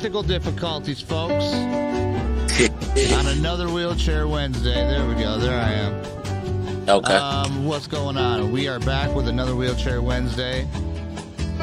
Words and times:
Technical 0.00 0.22
difficulties, 0.22 1.02
folks. 1.02 1.44
On 3.12 3.26
another 3.36 3.68
wheelchair 3.68 4.26
Wednesday. 4.26 4.72
There 4.72 5.06
we 5.06 5.12
go. 5.12 5.36
There 5.38 5.60
I 5.60 5.72
am. 5.72 6.88
Okay. 6.88 7.12
Um, 7.12 7.66
what's 7.66 7.86
going 7.86 8.16
on? 8.16 8.50
We 8.50 8.66
are 8.66 8.80
back 8.80 9.14
with 9.14 9.28
another 9.28 9.54
wheelchair 9.54 10.00
Wednesday. 10.00 10.66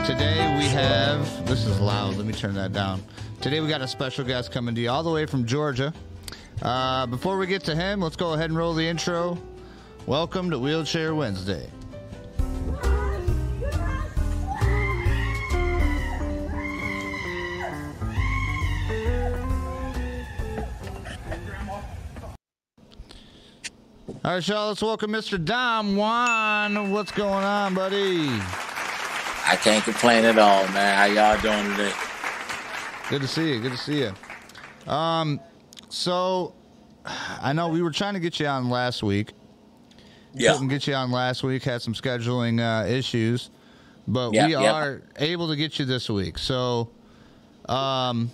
Today 0.05 0.55
we 0.55 0.65
have. 0.65 1.47
This 1.47 1.65
is 1.65 1.79
loud. 1.79 2.15
Let 2.15 2.28
me 2.28 2.34
turn 2.34 2.54
that 2.54 2.73
down. 2.73 3.02
Today 3.42 3.60
we 3.60 3.68
got 3.70 3.81
a 3.81 3.88
special 3.88 4.23
guest 4.23 4.52
coming 4.52 4.76
to 4.76 4.82
you 4.82 4.92
all 4.92 5.02
the 5.02 5.10
way 5.10 5.26
from 5.26 5.44
Georgia. 5.44 5.92
Uh, 6.62 7.08
before 7.08 7.40
we 7.40 7.48
get 7.48 7.64
to 7.64 7.76
him, 7.76 8.02
let's 8.02 8.16
go 8.16 8.34
ahead 8.34 8.52
and 8.52 8.58
roll 8.58 8.76
the 8.76 8.88
intro. 8.88 9.36
Welcome 10.06 10.52
to 10.52 10.60
Wheelchair 10.60 11.16
Wednesday. 11.16 11.72
All 24.27 24.34
right, 24.34 24.45
y'all, 24.45 24.67
let's 24.67 24.81
welcome 24.81 25.12
Mr. 25.12 25.41
Dom 25.41 25.95
Juan. 25.95 26.91
What's 26.91 27.13
going 27.13 27.45
on, 27.45 27.73
buddy? 27.73 28.27
I 28.27 29.58
can't 29.62 29.81
complain 29.86 30.26
at 30.26 30.38
all, 30.38 30.67
man. 30.73 30.98
How 30.98 31.05
y'all 31.05 31.41
doing 31.41 31.72
today? 31.77 31.94
Good 33.09 33.22
to 33.22 33.27
see 33.30 33.53
you. 33.53 33.62
Good 33.62 33.72
to 33.72 33.77
see 33.77 34.00
you. 34.00 34.91
Um, 34.91 35.40
so 35.88 36.53
I 37.05 37.53
know 37.53 37.70
we 37.70 37.81
were 37.81 37.90
trying 37.90 38.16
to 38.16 38.20
get 38.20 38.38
you 38.38 38.48
on 38.48 38.70
last 38.70 39.02
week. 39.02 39.31
Yeah. 40.34 40.52
Couldn't 40.52 40.67
get 40.67 40.88
you 40.88 40.94
on 40.94 41.09
last 41.09 41.41
week. 41.41 41.64
Had 41.64 41.81
some 41.81 41.94
scheduling 41.94 42.59
uh, 42.59 42.86
issues, 42.86 43.50
but 44.09 44.34
Yep, 44.34 44.48
we 44.48 44.52
yep. 44.55 44.73
are 44.73 45.03
able 45.16 45.48
to 45.48 45.55
get 45.55 45.80
you 45.80 45.86
this 45.86 46.09
week. 46.09 46.38
So, 46.38 46.89
um, 47.70 48.31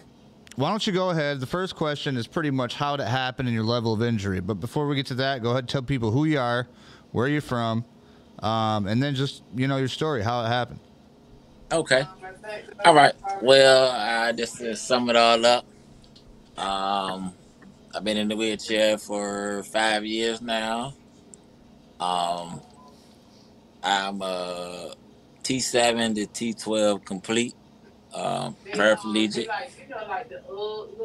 why 0.56 0.70
don't 0.70 0.86
you 0.86 0.94
go 0.94 1.10
ahead? 1.10 1.40
The 1.40 1.46
first 1.48 1.76
question 1.76 2.18
is 2.18 2.28
pretty 2.28 2.52
much 2.52 2.76
how 2.76 2.94
it 2.96 3.00
happened 3.02 3.48
and 3.48 3.56
your 3.56 3.64
level 3.64 3.94
of 3.94 4.02
injury. 4.02 4.40
But 4.40 4.56
before 4.56 4.88
we 4.88 4.96
get 4.96 5.08
to 5.08 5.16
that, 5.16 5.42
go 5.42 5.52
ahead 5.52 5.64
and 5.64 5.70
tell 5.70 5.82
people 5.82 6.12
who 6.12 6.26
you 6.26 6.40
are, 6.40 6.68
where 7.12 7.28
you're 7.28 7.42
from, 7.42 7.86
um, 8.40 8.88
and 8.88 9.02
then 9.02 9.16
just 9.16 9.44
you 9.56 9.68
know 9.68 9.78
your 9.78 9.88
story, 9.88 10.22
how 10.24 10.44
it 10.44 10.48
happened. 10.48 10.80
Okay. 11.72 12.04
All 12.86 12.94
right. 12.94 13.14
Well, 13.42 13.92
uh, 13.92 14.32
just 14.34 14.58
to 14.58 14.76
sum 14.76 15.10
it 15.10 15.16
all 15.16 15.44
up, 15.46 15.66
um, 16.58 17.34
I've 17.96 18.04
been 18.04 18.18
in 18.18 18.28
the 18.28 18.36
wheelchair 18.36 18.98
for 18.98 19.64
five 19.64 20.06
years 20.06 20.42
now. 20.42 20.94
Um, 22.00 22.62
I'm 23.84 24.22
a 24.22 24.94
T7 25.44 26.16
to 26.16 26.28
T12 26.28 27.06
complete, 27.06 27.56
um, 28.14 28.56
paraplegic. 28.72 29.48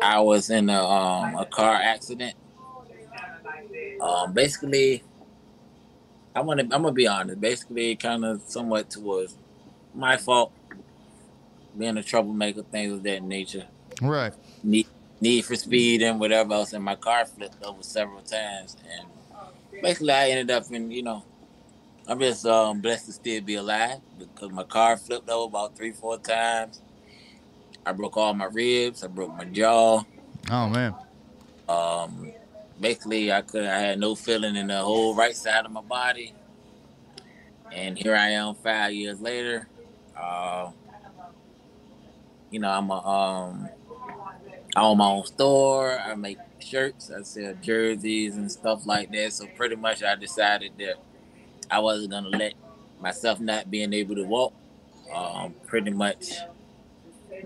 I 0.02 0.20
was 0.20 0.50
in 0.50 0.68
a, 0.68 0.82
um, 0.82 1.36
a 1.36 1.46
car 1.46 1.74
accident. 1.74 2.34
Um, 4.00 4.32
basically, 4.32 5.02
I 6.34 6.40
want 6.40 6.60
to. 6.60 6.64
I'm 6.64 6.82
gonna 6.82 6.92
be 6.92 7.06
honest. 7.06 7.40
Basically, 7.40 7.96
kind 7.96 8.24
of 8.24 8.42
somewhat 8.46 8.90
towards 8.90 9.34
my 9.94 10.16
fault. 10.16 10.52
Being 11.76 11.96
a 11.96 12.02
troublemaker, 12.02 12.62
things 12.62 12.92
of 12.92 13.02
that 13.04 13.22
nature. 13.22 13.66
Right. 14.00 14.32
Need 14.62 14.86
need 15.20 15.44
for 15.44 15.56
speed 15.56 16.02
and 16.02 16.20
whatever 16.20 16.54
else. 16.54 16.72
And 16.72 16.84
my 16.84 16.94
car 16.94 17.24
flipped 17.24 17.62
over 17.64 17.82
several 17.82 18.20
times, 18.20 18.76
and 18.88 19.08
basically, 19.82 20.12
I 20.12 20.28
ended 20.30 20.50
up 20.50 20.64
in. 20.70 20.90
You 20.90 21.02
know, 21.02 21.24
I'm 22.06 22.20
just 22.20 22.46
um, 22.46 22.80
blessed 22.80 23.06
to 23.06 23.12
still 23.12 23.40
be 23.42 23.56
alive 23.56 23.98
because 24.18 24.50
my 24.50 24.64
car 24.64 24.96
flipped 24.96 25.28
over 25.28 25.48
about 25.48 25.76
three, 25.76 25.92
four 25.92 26.18
times. 26.18 26.80
I 27.86 27.92
broke 27.92 28.16
all 28.16 28.34
my 28.34 28.46
ribs. 28.46 29.02
I 29.02 29.06
broke 29.08 29.34
my 29.36 29.44
jaw. 29.44 30.02
Oh 30.50 30.68
man. 30.68 30.94
Um, 31.68 32.32
basically, 32.80 33.32
I 33.32 33.42
could 33.42 33.64
I 33.64 33.78
had 33.78 33.98
no 33.98 34.14
feeling 34.14 34.56
in 34.56 34.68
the 34.68 34.78
whole 34.78 35.14
right 35.14 35.36
side 35.36 35.64
of 35.64 35.72
my 35.72 35.82
body, 35.82 36.34
and 37.72 37.98
here 37.98 38.14
I 38.14 38.30
am 38.30 38.54
five 38.54 38.92
years 38.92 39.20
later. 39.20 39.68
Uh, 40.16 40.70
you 42.50 42.58
know, 42.58 42.70
I'm 42.70 42.90
a 42.90 43.06
um, 43.06 43.68
I 44.74 44.80
own 44.80 44.98
my 44.98 45.08
own 45.08 45.26
store. 45.26 45.98
I 45.98 46.14
make 46.14 46.38
shirts. 46.58 47.10
I 47.10 47.22
sell 47.22 47.54
jerseys 47.62 48.36
and 48.36 48.50
stuff 48.50 48.86
like 48.86 49.10
that. 49.12 49.32
So 49.32 49.46
pretty 49.56 49.76
much, 49.76 50.02
I 50.02 50.14
decided 50.14 50.72
that 50.78 50.96
I 51.70 51.80
wasn't 51.80 52.10
gonna 52.10 52.28
let 52.28 52.54
myself 53.00 53.40
not 53.40 53.70
being 53.70 53.92
able 53.92 54.14
to 54.16 54.24
walk. 54.24 54.54
Um, 55.14 55.54
pretty 55.66 55.90
much 55.90 56.32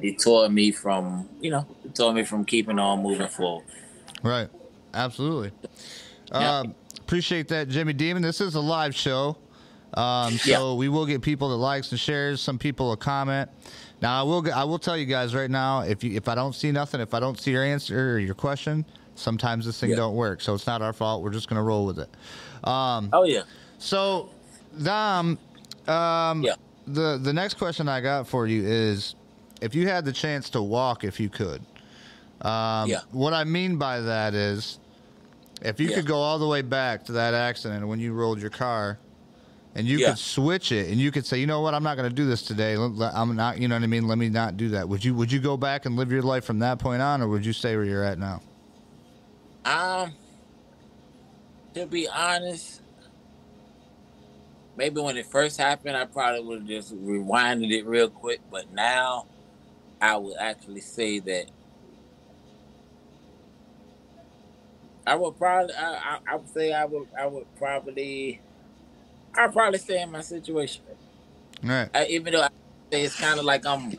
deter 0.00 0.48
me 0.48 0.70
from 0.70 1.28
you 1.40 1.50
know 1.50 1.66
deter 1.82 2.12
me 2.12 2.24
from 2.24 2.44
keeping 2.44 2.78
on 2.78 3.02
moving 3.02 3.28
forward. 3.28 3.64
Right. 4.22 4.48
Absolutely. 4.94 5.52
Yeah. 6.30 6.60
Um, 6.60 6.74
appreciate 7.00 7.48
that, 7.48 7.68
Jimmy 7.68 7.92
Demon. 7.92 8.22
This 8.22 8.40
is 8.40 8.54
a 8.54 8.60
live 8.60 8.94
show. 8.94 9.36
Um, 9.94 10.32
so 10.38 10.74
we 10.76 10.88
will 10.88 11.04
get 11.06 11.20
people 11.22 11.50
that 11.50 11.56
likes 11.56 11.90
and 11.90 12.00
shares. 12.00 12.40
Some 12.40 12.58
people 12.58 12.88
will 12.88 12.96
comment. 12.96 13.50
Now 14.00 14.20
I 14.20 14.22
will. 14.22 14.52
I 14.52 14.64
will 14.64 14.78
tell 14.78 14.96
you 14.96 15.04
guys 15.06 15.34
right 15.34 15.50
now. 15.50 15.80
If 15.80 16.02
you 16.02 16.12
if 16.16 16.28
I 16.28 16.34
don't 16.34 16.54
see 16.54 16.72
nothing, 16.72 17.00
if 17.00 17.14
I 17.14 17.20
don't 17.20 17.38
see 17.38 17.50
your 17.52 17.62
answer 17.64 18.14
or 18.14 18.18
your 18.18 18.34
question, 18.34 18.84
sometimes 19.14 19.66
this 19.66 19.78
thing 19.78 19.90
Yeah. 19.90 19.96
don't 19.96 20.14
work. 20.14 20.40
So 20.40 20.54
it's 20.54 20.66
not 20.66 20.80
our 20.82 20.92
fault. 20.92 21.22
We're 21.22 21.30
just 21.30 21.48
gonna 21.48 21.62
roll 21.62 21.84
with 21.86 21.98
it. 21.98 22.08
Um, 22.66 23.10
Oh 23.12 23.24
yeah. 23.24 23.42
so 23.78 24.30
Dom, 24.82 25.38
um, 25.86 26.42
Yeah. 26.42 26.54
the 26.86 27.18
the 27.22 27.32
next 27.32 27.54
question 27.54 27.88
I 27.88 28.00
got 28.00 28.26
for 28.26 28.46
you 28.46 28.64
is, 28.64 29.14
if 29.62 29.74
you 29.74 29.88
had 29.88 30.04
the 30.04 30.12
chance 30.12 30.50
to 30.50 30.62
walk, 30.62 31.04
if 31.04 31.20
you 31.20 31.28
could. 31.30 31.64
Um, 32.42 32.90
Yeah. 32.90 33.00
What 33.12 33.32
I 33.32 33.44
mean 33.44 33.78
by 33.78 34.00
that 34.00 34.34
is, 34.34 34.78
if 35.62 35.78
you 35.78 35.88
Yeah. 35.88 35.96
could 35.96 36.06
go 36.06 36.16
all 36.16 36.38
the 36.38 36.48
way 36.48 36.62
back 36.62 37.04
to 37.06 37.12
that 37.12 37.34
accident 37.34 37.86
when 37.86 38.00
you 38.00 38.12
rolled 38.12 38.40
your 38.40 38.50
car, 38.50 38.98
and 39.74 39.86
you 39.86 39.98
Yeah. 39.98 40.08
could 40.10 40.18
switch 40.18 40.72
it, 40.72 40.90
and 40.90 41.00
you 41.00 41.10
could 41.10 41.24
say, 41.24 41.38
you 41.38 41.46
know 41.46 41.60
what, 41.60 41.72
I'm 41.74 41.82
not 41.82 41.96
going 41.96 42.08
to 42.08 42.14
do 42.14 42.26
this 42.26 42.42
today. 42.42 42.74
I'm 42.74 43.36
not, 43.36 43.58
you 43.58 43.68
know 43.68 43.76
what 43.76 43.82
I 43.82 43.86
mean. 43.86 44.06
Let 44.06 44.18
me 44.18 44.28
not 44.28 44.56
do 44.56 44.68
that. 44.70 44.88
Would 44.88 45.04
you 45.04 45.14
Would 45.14 45.32
you 45.32 45.40
go 45.40 45.56
back 45.56 45.86
and 45.86 45.96
live 45.96 46.10
your 46.10 46.22
life 46.22 46.44
from 46.44 46.58
that 46.58 46.78
point 46.78 47.00
on, 47.00 47.22
or 47.22 47.28
would 47.28 47.46
you 47.46 47.52
stay 47.52 47.76
where 47.76 47.84
you're 47.84 48.04
at 48.04 48.18
now? 48.18 48.42
Um, 49.64 50.16
to 51.74 51.86
be 51.86 52.08
honest, 52.08 52.82
maybe 54.76 55.00
when 55.00 55.16
it 55.16 55.26
first 55.26 55.58
happened, 55.58 55.96
I 55.96 56.04
probably 56.06 56.42
would 56.42 56.58
have 56.60 56.68
just 56.68 56.94
rewinded 56.94 57.70
it 57.70 57.86
real 57.86 58.10
quick. 58.10 58.42
But 58.50 58.70
now, 58.72 59.28
I 60.02 60.16
would 60.16 60.36
actually 60.36 60.80
say 60.80 61.20
that 61.20 61.46
I 65.06 65.14
would 65.14 65.38
probably, 65.38 65.74
I, 65.74 65.92
I, 65.92 66.18
I 66.32 66.36
would 66.36 66.48
say 66.48 66.72
I 66.72 66.84
would, 66.84 67.06
I 67.18 67.26
would 67.26 67.46
probably, 67.56 68.40
I'd 69.36 69.52
probably 69.52 69.78
stay 69.78 70.02
in 70.02 70.10
my 70.10 70.20
situation. 70.22 70.82
All 71.62 71.70
right. 71.70 71.88
I, 71.94 72.06
even 72.06 72.32
though 72.32 72.42
I 72.42 72.48
say 72.92 73.02
it's 73.02 73.18
kind 73.18 73.38
of 73.38 73.44
like 73.44 73.64
I'm, 73.64 73.92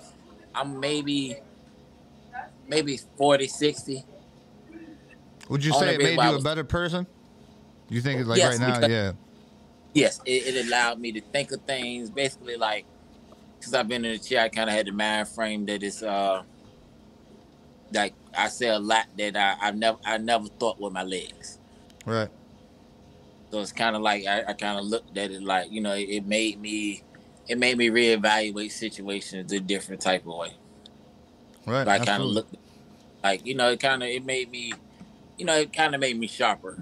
I'm 0.53 0.77
maybe, 0.77 1.37
maybe 2.67 2.99
40, 3.17 3.47
60. 3.47 4.05
Would 5.49 5.63
you 5.63 5.71
say 5.71 5.95
it 5.95 6.01
made 6.01 6.19
I 6.19 6.31
you 6.31 6.35
a 6.35 6.41
better 6.41 6.65
person? 6.65 7.07
You 7.89 8.01
think 8.01 8.19
it's 8.19 8.29
like 8.29 8.39
Yes, 8.39 8.59
right 8.59 8.67
now? 8.67 8.75
because- 8.75 8.89
Yeah. 8.91 9.11
yes, 9.93 10.19
it, 10.25 10.53
it 10.55 10.65
allowed 10.67 10.99
me 10.99 11.13
to 11.13 11.21
think 11.21 11.51
of 11.51 11.61
things 11.63 12.09
basically 12.09 12.57
like 12.57 12.85
since 13.63 13.73
I've 13.73 13.87
been 13.87 14.05
in 14.05 14.13
the 14.13 14.19
chair, 14.19 14.41
I 14.41 14.49
kind 14.49 14.69
of 14.69 14.75
had 14.75 14.85
the 14.87 14.91
mind 14.91 15.27
frame 15.29 15.65
that 15.67 15.81
it's 15.83 16.03
uh 16.03 16.43
like 17.93 18.13
I 18.37 18.47
say 18.49 18.67
a 18.69 18.79
lot 18.79 19.05
that 19.17 19.35
I, 19.37 19.67
I 19.67 19.71
never 19.71 19.97
I 20.05 20.17
never 20.17 20.47
thought 20.59 20.79
with 20.79 20.93
my 20.93 21.03
legs. 21.03 21.59
Right. 22.05 22.29
So 23.51 23.59
it's 23.59 23.71
kind 23.71 23.95
of 23.95 24.01
like 24.01 24.25
I, 24.25 24.43
I 24.49 24.53
kind 24.53 24.79
of 24.79 24.85
looked 24.85 25.15
at 25.17 25.31
it 25.31 25.43
like 25.43 25.71
you 25.71 25.81
know 25.81 25.93
it, 25.93 26.09
it 26.09 26.25
made 26.25 26.59
me 26.59 27.03
it 27.47 27.57
made 27.57 27.77
me 27.77 27.89
reevaluate 27.89 28.71
situations 28.71 29.51
a 29.51 29.59
different 29.59 30.01
type 30.01 30.21
of 30.25 30.35
way. 30.35 30.53
Right. 31.65 31.85
So 31.85 31.91
I 31.91 31.99
kind 31.99 32.23
of 32.23 32.29
looked 32.29 32.55
like 33.23 33.45
you 33.45 33.55
know 33.55 33.69
it 33.69 33.79
kind 33.79 34.01
of 34.01 34.09
it 34.09 34.25
made 34.25 34.49
me 34.49 34.73
you 35.37 35.45
know 35.45 35.55
it 35.55 35.71
kind 35.71 35.93
of 35.93 36.01
made 36.01 36.17
me 36.17 36.27
sharper 36.27 36.77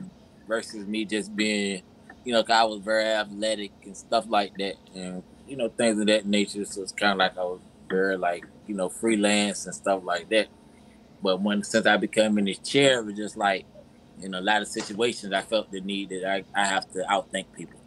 versus 0.48 0.88
me 0.88 1.06
just 1.06 1.36
being 1.36 1.82
you 2.24 2.32
know 2.34 2.44
'cause 2.44 2.56
I 2.56 2.64
was 2.64 2.80
very 2.80 3.04
athletic 3.06 3.72
and 3.86 3.96
stuff 3.98 4.26
like 4.30 4.54
that 4.58 4.76
and 4.96 5.24
you 5.52 5.58
know 5.58 5.68
things 5.68 6.00
of 6.00 6.08
that 6.08 6.26
nature 6.26 6.64
so 6.64 6.82
it's 6.82 6.94
kind 6.94 7.12
of 7.12 7.18
like 7.18 7.38
I 7.38 7.42
was 7.44 7.60
very 7.90 8.18
like 8.18 8.46
you 8.68 8.74
know 8.74 8.88
freelance 8.88 9.66
and 9.66 9.76
stuff 9.76 10.02
like 10.06 10.30
that 10.30 10.48
but 11.22 11.42
when 11.42 11.62
since 11.64 11.86
I 11.86 11.98
became 11.98 12.38
in 12.38 12.46
this 12.46 12.60
chair 12.60 13.00
it 13.02 13.06
was 13.06 13.16
just 13.16 13.36
like 13.36 13.66
in 14.22 14.34
a 14.34 14.40
lot 14.40 14.62
of 14.62 14.70
situations 14.70 15.34
I 15.34 15.42
felt 15.42 15.70
the 15.70 15.82
need 15.82 16.08
that 16.10 16.26
I, 16.26 16.44
I 16.56 16.66
have 16.66 16.90
to 16.94 17.00
outthink 17.10 17.48
people 17.54 17.80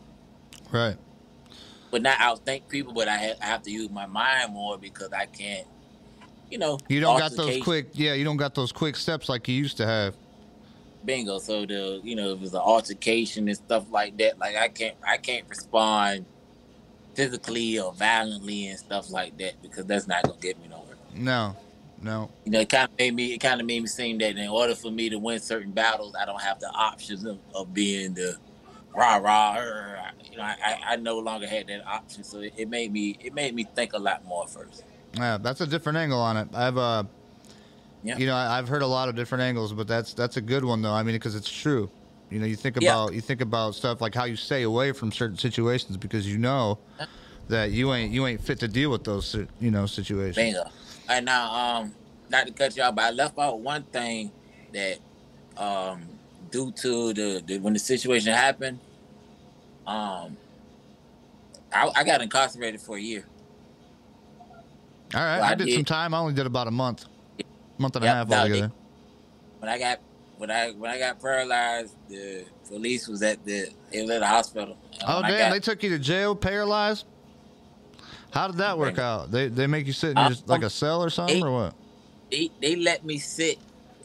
Right. 0.70 0.96
but 1.90 2.02
not 2.02 2.18
outthink 2.18 2.68
people 2.68 2.92
but 2.92 3.08
I, 3.08 3.16
ha- 3.16 3.38
I 3.40 3.46
have 3.46 3.62
to 3.62 3.70
use 3.70 3.88
my 3.90 4.04
mind 4.04 4.52
more 4.52 4.76
because 4.76 5.10
I 5.14 5.24
can't 5.24 5.66
you 6.50 6.58
know 6.58 6.78
You 6.90 7.00
don't 7.00 7.18
got 7.18 7.34
those 7.34 7.62
quick. 7.62 7.88
Yeah, 7.94 8.12
you 8.12 8.24
don't 8.24 8.36
got 8.36 8.54
those 8.54 8.72
quick 8.72 8.96
steps 8.96 9.30
like 9.30 9.48
you 9.48 9.54
used 9.54 9.78
to 9.78 9.86
have. 9.86 10.14
bingo. 11.02 11.38
So 11.38 11.64
the 11.64 12.02
you 12.04 12.14
know 12.14 12.32
if 12.34 12.42
it's 12.42 12.52
an 12.52 12.60
altercation 12.60 13.48
and 13.48 13.56
stuff 13.56 13.86
like 13.90 14.18
that, 14.18 14.38
like 14.38 14.54
I 14.54 14.68
can't 14.68 14.96
I 15.08 15.16
can't 15.16 15.48
respond 15.48 16.26
physically 17.14 17.78
or 17.78 17.92
violently 17.92 18.66
and 18.68 18.78
stuff 18.78 19.10
like 19.10 19.36
that 19.38 19.60
because 19.62 19.84
that's 19.86 20.06
not 20.06 20.22
gonna 20.24 20.38
get 20.40 20.60
me 20.60 20.68
nowhere. 20.68 20.96
No, 21.14 21.56
No. 22.02 22.30
You 22.44 22.52
know, 22.52 22.60
it 22.60 22.68
kind 22.68 22.88
of 22.90 22.98
made 22.98 23.14
me. 23.14 23.32
It 23.34 23.38
kind 23.38 23.60
of 23.60 23.66
made 23.66 23.80
me 23.80 23.86
seem 23.86 24.18
that 24.18 24.36
in 24.36 24.48
order 24.48 24.74
for 24.74 24.90
me 24.90 25.08
to 25.10 25.18
win 25.18 25.38
certain 25.40 25.70
battles, 25.72 26.14
I 26.20 26.24
don't 26.26 26.40
have 26.42 26.60
the 26.60 26.68
options 26.70 27.24
of, 27.24 27.38
of 27.54 27.72
being 27.72 28.14
the 28.14 28.36
rah 28.94 29.16
rah. 29.16 29.56
You 30.30 30.36
know, 30.38 30.42
I, 30.42 30.80
I 30.88 30.96
no 30.96 31.18
longer 31.18 31.46
had 31.46 31.68
that 31.68 31.86
option, 31.86 32.24
so 32.24 32.40
it, 32.40 32.52
it 32.56 32.68
made 32.68 32.92
me. 32.92 33.16
It 33.20 33.32
made 33.32 33.54
me 33.54 33.64
think 33.64 33.92
a 33.92 33.98
lot 33.98 34.24
more 34.26 34.46
first. 34.46 34.84
Yeah, 35.16 35.38
that's 35.38 35.60
a 35.60 35.66
different 35.66 35.96
angle 35.98 36.20
on 36.20 36.36
it. 36.36 36.48
I've 36.52 36.76
uh, 36.76 37.04
Yeah. 38.02 38.18
you 38.18 38.26
know, 38.26 38.34
I've 38.36 38.68
heard 38.68 38.82
a 38.82 38.86
lot 38.86 39.08
of 39.08 39.14
different 39.14 39.42
angles, 39.42 39.72
but 39.72 39.86
that's 39.86 40.12
that's 40.12 40.36
a 40.36 40.40
good 40.42 40.64
one 40.64 40.82
though. 40.82 40.92
I 40.92 41.02
mean, 41.04 41.14
because 41.14 41.36
it's 41.36 41.50
true. 41.50 41.88
You 42.34 42.40
know, 42.40 42.46
you 42.46 42.56
think 42.56 42.76
Yeah. 42.80 42.90
about 42.90 43.14
you 43.14 43.20
think 43.20 43.40
about 43.40 43.76
stuff 43.76 44.00
like 44.00 44.12
how 44.12 44.24
you 44.24 44.34
stay 44.34 44.64
away 44.64 44.90
from 44.90 45.12
certain 45.12 45.38
situations 45.38 45.96
because 45.96 46.26
you 46.26 46.36
know 46.36 46.80
that 47.46 47.70
you 47.70 47.94
ain't 47.94 48.12
you 48.12 48.26
ain't 48.26 48.40
fit 48.40 48.58
to 48.58 48.66
deal 48.66 48.90
with 48.90 49.04
those 49.04 49.36
you 49.60 49.70
know 49.70 49.86
situations. 49.86 50.34
Bingo. 50.34 50.68
And 51.08 51.26
now, 51.26 51.54
um, 51.54 51.94
not 52.28 52.48
to 52.48 52.52
cut 52.52 52.76
you 52.76 52.82
off, 52.82 52.96
but 52.96 53.04
I 53.04 53.10
left 53.10 53.38
out 53.38 53.60
one 53.60 53.84
thing 53.84 54.32
that, 54.72 54.98
um, 55.56 56.08
due 56.50 56.72
to 56.72 57.12
the, 57.12 57.42
the 57.46 57.58
when 57.58 57.72
the 57.72 57.78
situation 57.78 58.32
happened, 58.32 58.80
um, 59.86 60.36
I, 61.72 61.88
I 61.94 62.02
got 62.02 62.20
incarcerated 62.20 62.80
for 62.80 62.96
a 62.96 63.00
year. 63.00 63.24
All 65.14 65.20
right, 65.20 65.36
Well, 65.38 65.44
I 65.44 65.52
I 65.52 65.54
did 65.54 65.66
did- 65.66 65.74
some 65.74 65.84
time. 65.84 66.14
I 66.14 66.18
only 66.18 66.34
did 66.34 66.46
about 66.46 66.66
a 66.66 66.72
month, 66.72 67.04
month 67.78 67.94
and 67.94 68.04
a 68.04 68.08
half 68.08 68.28
altogether. 68.32 68.72
When 69.60 69.70
I 69.70 69.78
got 69.78 70.00
when 70.38 70.50
I 70.50 70.70
when 70.72 70.90
I 70.90 70.98
got 70.98 71.20
paralyzed, 71.20 71.94
the 72.08 72.44
police 72.68 73.08
was 73.08 73.22
at 73.22 73.44
the 73.44 73.68
it 73.92 74.02
was 74.02 74.10
at 74.10 74.20
the 74.20 74.26
hospital. 74.26 74.76
Oh 75.06 75.20
when 75.22 75.30
damn! 75.30 75.38
got- 75.38 75.52
they 75.52 75.60
took 75.60 75.82
you 75.82 75.90
to 75.90 75.98
jail, 75.98 76.34
paralyzed. 76.34 77.06
How 78.30 78.48
did 78.48 78.56
that 78.56 78.78
work 78.78 78.98
out? 78.98 79.30
They 79.30 79.48
they 79.48 79.66
make 79.66 79.86
you 79.86 79.92
sit 79.92 80.10
in 80.10 80.18
Um, 80.18 80.28
just 80.32 80.48
like 80.48 80.62
a 80.62 80.70
cell 80.70 81.02
or 81.02 81.10
something, 81.10 81.36
eight- 81.36 81.42
or 81.44 81.52
what? 81.52 81.74
they 82.30 82.50
they 82.60 82.74
let 82.76 83.04
me 83.04 83.18
sit 83.18 83.58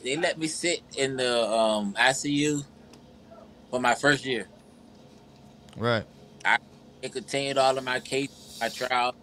they 0.03 0.15
let 0.17 0.37
me 0.37 0.47
sit 0.47 0.81
in 0.95 1.17
the 1.17 1.49
um 1.49 1.93
ICU 1.97 2.63
for 3.71 3.79
my 3.79 3.95
first 3.95 4.25
year. 4.25 4.47
Right. 5.77 6.05
I 6.45 6.57
it 7.01 7.11
continued 7.13 7.57
all 7.57 7.77
of 7.77 7.83
my 7.83 7.99
case, 7.99 8.57
my 8.61 8.69
trials, 8.69 9.15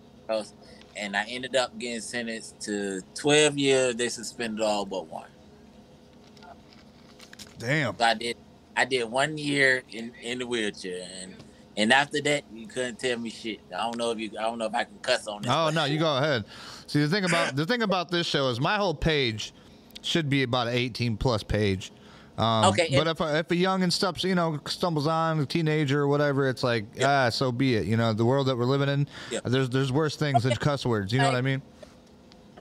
and 0.96 1.16
I 1.16 1.24
ended 1.28 1.54
up 1.54 1.78
getting 1.78 2.00
sentenced 2.00 2.58
to 2.62 3.02
12 3.14 3.58
years. 3.58 3.94
They 3.96 4.08
suspended 4.08 4.60
all 4.64 4.84
but 4.86 5.06
one. 5.06 5.28
Damn. 7.58 7.96
So 7.98 8.04
I 8.04 8.14
did, 8.14 8.36
I 8.76 8.84
did 8.84 9.04
one 9.04 9.38
year 9.38 9.82
in, 9.90 10.12
in 10.22 10.38
the 10.38 10.46
wheelchair, 10.46 11.06
and 11.22 11.34
and 11.76 11.92
after 11.92 12.20
that, 12.22 12.44
you 12.52 12.66
couldn't 12.66 12.98
tell 12.98 13.18
me 13.18 13.30
shit. 13.30 13.60
I 13.74 13.78
don't 13.82 13.96
know 13.98 14.10
if 14.10 14.18
you, 14.18 14.30
I 14.38 14.42
don't 14.42 14.58
know 14.58 14.66
if 14.66 14.74
I 14.74 14.84
can 14.84 14.98
cuss 15.02 15.26
on 15.26 15.42
this. 15.42 15.50
Oh 15.50 15.70
no, 15.70 15.84
you 15.84 15.98
go 15.98 16.16
ahead. 16.16 16.44
See 16.86 17.00
the 17.02 17.08
thing 17.08 17.24
about 17.28 17.56
the 17.56 17.66
thing 17.66 17.82
about 17.82 18.10
this 18.10 18.26
show 18.26 18.48
is 18.48 18.60
my 18.60 18.76
whole 18.76 18.94
page 18.94 19.52
should 20.02 20.28
be 20.28 20.42
about 20.42 20.68
an 20.68 20.74
18 20.74 21.16
plus 21.16 21.42
page. 21.42 21.92
Um, 22.38 22.66
Okay, 22.66 22.88
but 22.92 23.06
if 23.06 23.20
a, 23.20 23.38
if 23.38 23.50
a 23.50 23.56
young 23.56 23.82
and 23.82 23.90
stuff, 23.92 24.22
you 24.22 24.34
know, 24.34 24.60
stumbles 24.66 25.06
on 25.06 25.40
a 25.40 25.46
teenager 25.46 26.02
or 26.02 26.08
whatever, 26.08 26.48
it's 26.48 26.62
like 26.62 26.84
ah, 27.02 27.30
so 27.30 27.50
be 27.50 27.76
it. 27.76 27.86
You 27.86 27.96
know, 27.96 28.12
the 28.12 28.24
world 28.26 28.46
that 28.48 28.56
we're 28.56 28.64
living 28.64 28.88
in, 28.90 29.08
Yeah. 29.30 29.40
there's 29.44 29.70
there's 29.70 29.90
worse 29.90 30.16
things 30.16 30.42
than 30.42 30.54
cuss 30.56 30.84
words. 30.84 31.12
You 31.12 31.18
know 31.20 31.26
what 31.26 31.34
I 31.34 31.40
mean? 31.40 31.62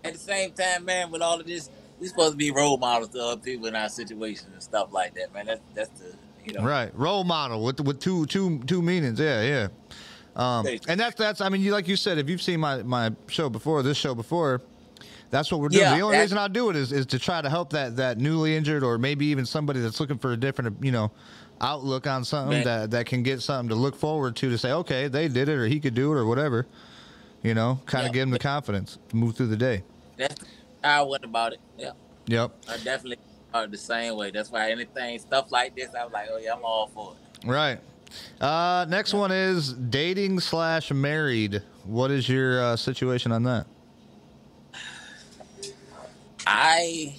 At 0.03 0.13
the 0.13 0.19
same 0.19 0.51
time, 0.51 0.85
man, 0.85 1.09
with 1.11 1.21
all 1.21 1.39
of 1.39 1.45
this, 1.47 1.69
we 1.99 2.07
supposed 2.07 2.31
to 2.31 2.37
be 2.37 2.51
role 2.51 2.77
models 2.77 3.09
to 3.09 3.19
other 3.23 3.41
people 3.41 3.67
in 3.67 3.75
our 3.75 3.89
situations 3.89 4.49
and 4.53 4.61
stuff 4.61 4.89
like 4.91 5.15
that, 5.15 5.33
man. 5.33 5.45
That's 5.45 5.61
that's 5.73 5.89
the 5.99 6.13
you 6.45 6.53
know. 6.53 6.63
Right, 6.63 6.95
role 6.97 7.23
model 7.23 7.63
with 7.63 7.79
with 7.81 7.99
two 7.99 8.25
two 8.27 8.59
two 8.65 8.81
meanings. 8.81 9.19
Yeah, 9.19 9.41
yeah. 9.41 9.67
Um, 10.35 10.67
and 10.87 10.99
that's 10.99 11.15
that's. 11.15 11.41
I 11.41 11.49
mean, 11.49 11.61
you 11.61 11.71
like 11.71 11.87
you 11.87 11.95
said, 11.95 12.17
if 12.17 12.29
you've 12.29 12.41
seen 12.41 12.59
my 12.59 12.83
my 12.83 13.11
show 13.27 13.49
before, 13.49 13.81
this 13.83 13.97
show 13.97 14.13
before, 14.13 14.61
that's 15.29 15.51
what 15.51 15.61
we're 15.61 15.69
doing. 15.69 15.83
Yeah, 15.83 15.95
the 15.95 16.01
only 16.01 16.17
reason 16.17 16.37
I 16.37 16.47
do 16.49 16.69
it 16.69 16.75
is 16.75 16.91
is 16.91 17.05
to 17.07 17.19
try 17.19 17.41
to 17.41 17.49
help 17.49 17.69
that 17.71 17.95
that 17.95 18.17
newly 18.17 18.55
injured 18.55 18.83
or 18.83 18.97
maybe 18.97 19.25
even 19.27 19.45
somebody 19.45 19.79
that's 19.79 19.99
looking 19.99 20.17
for 20.17 20.33
a 20.33 20.37
different 20.37 20.83
you 20.83 20.91
know 20.91 21.11
outlook 21.61 22.05
on 22.05 22.25
something 22.25 22.57
Man. 22.57 22.63
that 22.65 22.91
that 22.91 23.05
can 23.05 23.23
get 23.23 23.41
something 23.41 23.69
to 23.69 23.75
look 23.75 23.95
forward 23.95 24.35
to 24.35 24.49
to 24.49 24.57
say 24.57 24.73
okay 24.73 25.07
they 25.07 25.29
did 25.29 25.47
it 25.47 25.53
or 25.53 25.67
he 25.67 25.79
could 25.79 25.93
do 25.93 26.11
it 26.11 26.17
or 26.17 26.25
whatever. 26.25 26.67
You 27.41 27.53
know, 27.53 27.79
kind 27.85 28.05
of 28.05 28.09
Yeah. 28.09 28.13
give 28.13 28.21
them 28.23 28.31
the 28.31 28.39
confidence 28.39 28.97
to 29.09 29.15
move 29.15 29.35
through 29.37 29.47
the 29.47 29.57
day. 29.57 29.83
That's 30.17 30.35
I 30.85 31.01
went 31.01 31.23
about 31.23 31.53
it. 31.53 31.59
Yeah. 31.77 31.91
Yep. 32.27 32.51
I 32.69 32.77
definitely 32.77 33.17
are 33.53 33.67
the 33.67 33.77
same 33.77 34.15
way. 34.15 34.31
That's 34.31 34.51
why 34.51 34.71
anything 34.71 35.19
stuff 35.19 35.51
like 35.51 35.75
this, 35.75 35.89
I 35.93 36.03
was 36.03 36.13
like, 36.13 36.27
oh 36.31 36.37
yeah, 36.37 36.53
I'm 36.53 36.63
all 36.63 36.87
for 36.87 37.13
it. 37.13 37.47
Right. 37.47 37.79
Uh, 38.39 38.85
next 38.89 39.13
one 39.13 39.31
is 39.31 39.73
dating 39.73 40.39
slash 40.39 40.91
married. 40.91 41.61
What 41.83 42.11
is 42.11 42.29
your 42.29 42.61
uh, 42.63 42.75
situation 42.75 43.31
on 43.31 43.43
that? 43.43 43.65
I 46.47 47.15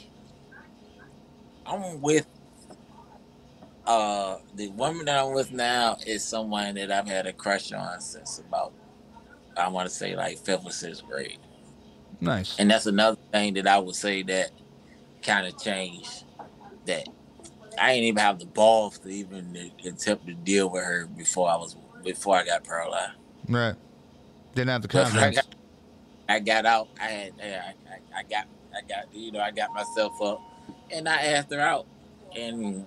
I'm 1.66 2.00
with 2.00 2.26
uh 3.86 4.38
the 4.54 4.68
woman 4.68 5.06
that 5.06 5.24
I'm 5.24 5.32
with 5.34 5.52
now 5.52 5.96
is 6.06 6.22
someone 6.24 6.74
that 6.74 6.90
I've 6.92 7.06
had 7.06 7.26
a 7.26 7.32
crush 7.32 7.72
on 7.72 8.00
since 8.00 8.38
about 8.38 8.72
I 9.56 9.68
want 9.68 9.88
to 9.88 9.94
say 9.94 10.14
like 10.14 10.38
fifth 10.38 10.64
or 10.64 10.70
sixth 10.70 11.04
grade, 11.06 11.38
Nice. 12.20 12.58
and 12.58 12.70
that's 12.70 12.86
another 12.86 13.18
thing 13.32 13.54
that 13.54 13.66
I 13.66 13.78
would 13.78 13.94
say 13.94 14.22
that 14.22 14.50
kind 15.22 15.46
of 15.46 15.58
changed. 15.58 16.24
That 16.86 17.08
I 17.78 17.94
didn't 17.94 18.04
even 18.04 18.18
have 18.18 18.38
the 18.38 18.46
balls 18.46 18.98
to 19.00 19.08
even 19.08 19.70
attempt 19.84 20.26
to 20.26 20.34
deal 20.34 20.70
with 20.70 20.84
her 20.84 21.06
before 21.06 21.48
I 21.48 21.56
was 21.56 21.76
before 22.02 22.36
I 22.36 22.44
got 22.44 22.64
paralyzed. 22.64 23.12
Right. 23.48 23.74
Didn't 24.54 24.70
have 24.70 24.82
the 24.82 24.88
confidence. 24.88 25.36
got, 25.36 25.54
I 26.28 26.40
got 26.40 26.66
out. 26.66 26.88
I 27.00 27.04
had. 27.04 27.32
I, 27.42 27.46
I, 27.46 28.18
I 28.18 28.22
got. 28.22 28.46
I 28.74 28.80
got. 28.88 29.14
You 29.14 29.32
know. 29.32 29.40
I 29.40 29.50
got 29.50 29.72
myself 29.74 30.20
up, 30.22 30.40
and 30.90 31.08
I 31.08 31.16
asked 31.16 31.52
her 31.52 31.60
out, 31.60 31.86
and 32.34 32.86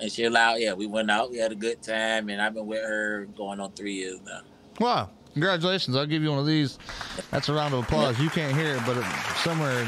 and 0.00 0.10
she 0.10 0.24
allowed. 0.24 0.54
Yeah, 0.56 0.72
we 0.72 0.86
went 0.86 1.10
out. 1.10 1.30
We 1.30 1.38
had 1.38 1.52
a 1.52 1.56
good 1.56 1.82
time, 1.82 2.30
and 2.30 2.40
I've 2.40 2.54
been 2.54 2.66
with 2.66 2.82
her 2.82 3.26
going 3.36 3.60
on 3.60 3.72
three 3.72 3.94
years 3.94 4.20
now. 4.24 4.40
Wow. 4.78 5.10
Congratulations. 5.32 5.96
I'll 5.96 6.06
give 6.06 6.22
you 6.22 6.30
one 6.30 6.38
of 6.38 6.46
these. 6.46 6.78
That's 7.30 7.48
a 7.48 7.54
round 7.54 7.74
of 7.74 7.84
applause. 7.84 8.18
You 8.18 8.30
can't 8.30 8.56
hear 8.56 8.74
it, 8.76 8.82
but 8.84 8.96
it, 8.96 9.04
somewhere 9.42 9.80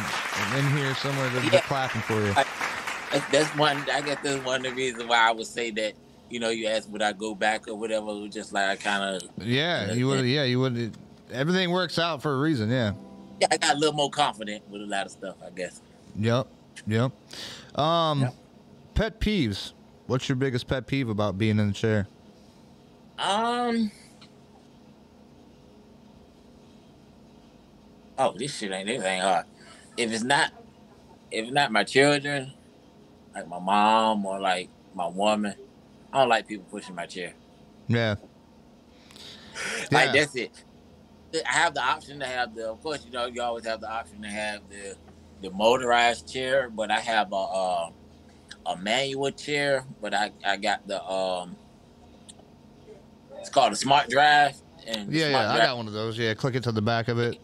in 0.56 0.76
here, 0.76 0.94
somewhere 0.94 1.28
they're, 1.30 1.50
they're 1.50 1.60
clapping 1.62 2.02
for 2.02 2.14
you. 2.14 2.32
That's, 2.32 3.28
that's 3.30 3.56
one. 3.56 3.76
I 3.92 4.00
guess 4.00 4.18
that's 4.22 4.44
one 4.44 4.64
of 4.64 4.72
the 4.72 4.76
reasons 4.76 5.04
why 5.04 5.28
I 5.28 5.32
would 5.32 5.46
say 5.46 5.70
that. 5.72 5.94
You 6.30 6.40
know, 6.40 6.48
you 6.48 6.66
asked 6.66 6.88
would 6.88 7.02
I 7.02 7.12
go 7.12 7.34
back 7.34 7.68
or 7.68 7.74
whatever. 7.74 8.08
It 8.08 8.20
was 8.22 8.32
just 8.32 8.54
like 8.54 8.66
I 8.70 8.76
kind 8.76 9.16
of. 9.16 9.22
Yeah, 9.36 9.92
you 9.92 10.06
would. 10.06 10.24
Yeah, 10.24 10.44
you 10.44 10.60
would. 10.60 10.96
Everything 11.30 11.70
works 11.70 11.98
out 11.98 12.22
for 12.22 12.32
a 12.32 12.38
reason. 12.38 12.70
Yeah. 12.70 12.92
Yeah, 13.38 13.48
I 13.50 13.58
got 13.58 13.74
a 13.74 13.78
little 13.78 13.94
more 13.94 14.08
confident 14.08 14.66
with 14.70 14.80
a 14.80 14.86
lot 14.86 15.04
of 15.04 15.12
stuff. 15.12 15.34
I 15.44 15.50
guess. 15.50 15.82
Yep. 16.16 16.46
Yep. 16.86 17.12
Um, 17.78 18.20
Yep. 18.22 18.34
pet 18.94 19.20
peeves. 19.20 19.72
What's 20.06 20.26
your 20.28 20.36
biggest 20.36 20.66
pet 20.68 20.86
peeve 20.86 21.10
about 21.10 21.36
being 21.36 21.58
in 21.58 21.66
the 21.68 21.74
chair? 21.74 22.06
Um. 23.18 23.90
Oh, 28.18 28.34
this 28.36 28.56
shit 28.56 28.70
ain't 28.72 28.86
this 28.86 29.02
ain't 29.02 29.22
hard. 29.22 29.46
If 29.96 30.12
it's 30.12 30.24
not, 30.24 30.50
if 31.30 31.44
it's 31.44 31.52
not 31.52 31.72
my 31.72 31.84
children, 31.84 32.52
like 33.34 33.48
my 33.48 33.58
mom 33.58 34.24
or 34.26 34.40
like 34.40 34.70
my 34.94 35.06
woman, 35.06 35.54
I 36.12 36.20
don't 36.20 36.28
like 36.28 36.46
people 36.46 36.66
pushing 36.70 36.94
my 36.94 37.06
chair. 37.06 37.34
Yeah. 37.88 38.16
Like 39.90 40.06
Yeah. 40.06 40.12
that's 40.12 40.36
it. 40.36 40.64
I 41.34 41.52
have 41.52 41.74
the 41.74 41.82
option 41.82 42.20
to 42.20 42.26
have 42.26 42.54
the. 42.54 42.70
Of 42.70 42.82
course, 42.82 43.04
you 43.04 43.10
know 43.10 43.26
you 43.26 43.40
always 43.42 43.64
have 43.64 43.80
the 43.80 43.90
option 43.90 44.20
to 44.22 44.28
have 44.28 44.60
the 44.68 44.96
the 45.40 45.50
motorized 45.50 46.30
chair, 46.30 46.68
but 46.70 46.90
I 46.90 47.00
have 47.00 47.32
a 47.32 47.36
uh, 47.36 47.90
a 48.66 48.76
manual 48.76 49.30
chair. 49.30 49.86
But 50.00 50.14
I 50.14 50.32
I 50.44 50.56
got 50.58 50.86
the 50.86 51.02
um. 51.04 51.56
It's 53.40 53.48
called 53.48 53.72
a 53.72 53.76
smart 53.76 54.08
drive. 54.08 54.54
And 54.86 55.12
Yeah, 55.12 55.30
yeah. 55.30 55.52
I 55.52 55.58
got 55.58 55.76
one 55.76 55.86
of 55.88 55.94
those. 55.94 56.18
Yeah, 56.18 56.34
click 56.34 56.54
it 56.54 56.62
to 56.64 56.72
the 56.72 56.82
back 56.82 57.08
of 57.08 57.18
it. 57.18 57.38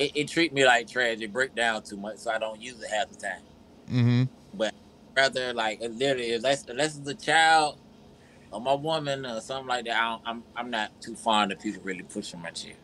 It, 0.00 0.12
it 0.14 0.28
treat 0.28 0.52
me 0.52 0.64
like 0.64 0.88
trash. 0.88 1.18
It 1.20 1.32
break 1.32 1.54
down 1.54 1.82
too 1.82 1.98
much, 1.98 2.16
so 2.16 2.30
I 2.30 2.38
don't 2.38 2.60
use 2.60 2.82
it 2.82 2.90
half 2.90 3.10
the 3.10 3.16
time. 3.16 3.42
Mm-hmm. 3.88 4.22
But 4.54 4.74
rather, 5.14 5.52
like 5.52 5.80
literally, 5.80 6.34
unless 6.34 6.66
unless 6.68 6.98
it's 6.98 7.08
a 7.08 7.14
child 7.14 7.78
or 8.50 8.60
my 8.60 8.72
woman 8.72 9.26
or 9.26 9.40
something 9.40 9.68
like 9.68 9.84
that, 9.84 9.96
I 9.96 10.08
don't, 10.08 10.22
I'm 10.24 10.42
I'm 10.56 10.70
not 10.70 10.98
too 11.02 11.14
fond 11.14 11.52
of 11.52 11.60
people 11.60 11.82
really 11.84 12.02
pushing 12.02 12.40
my 12.40 12.50
chair. 12.50 12.74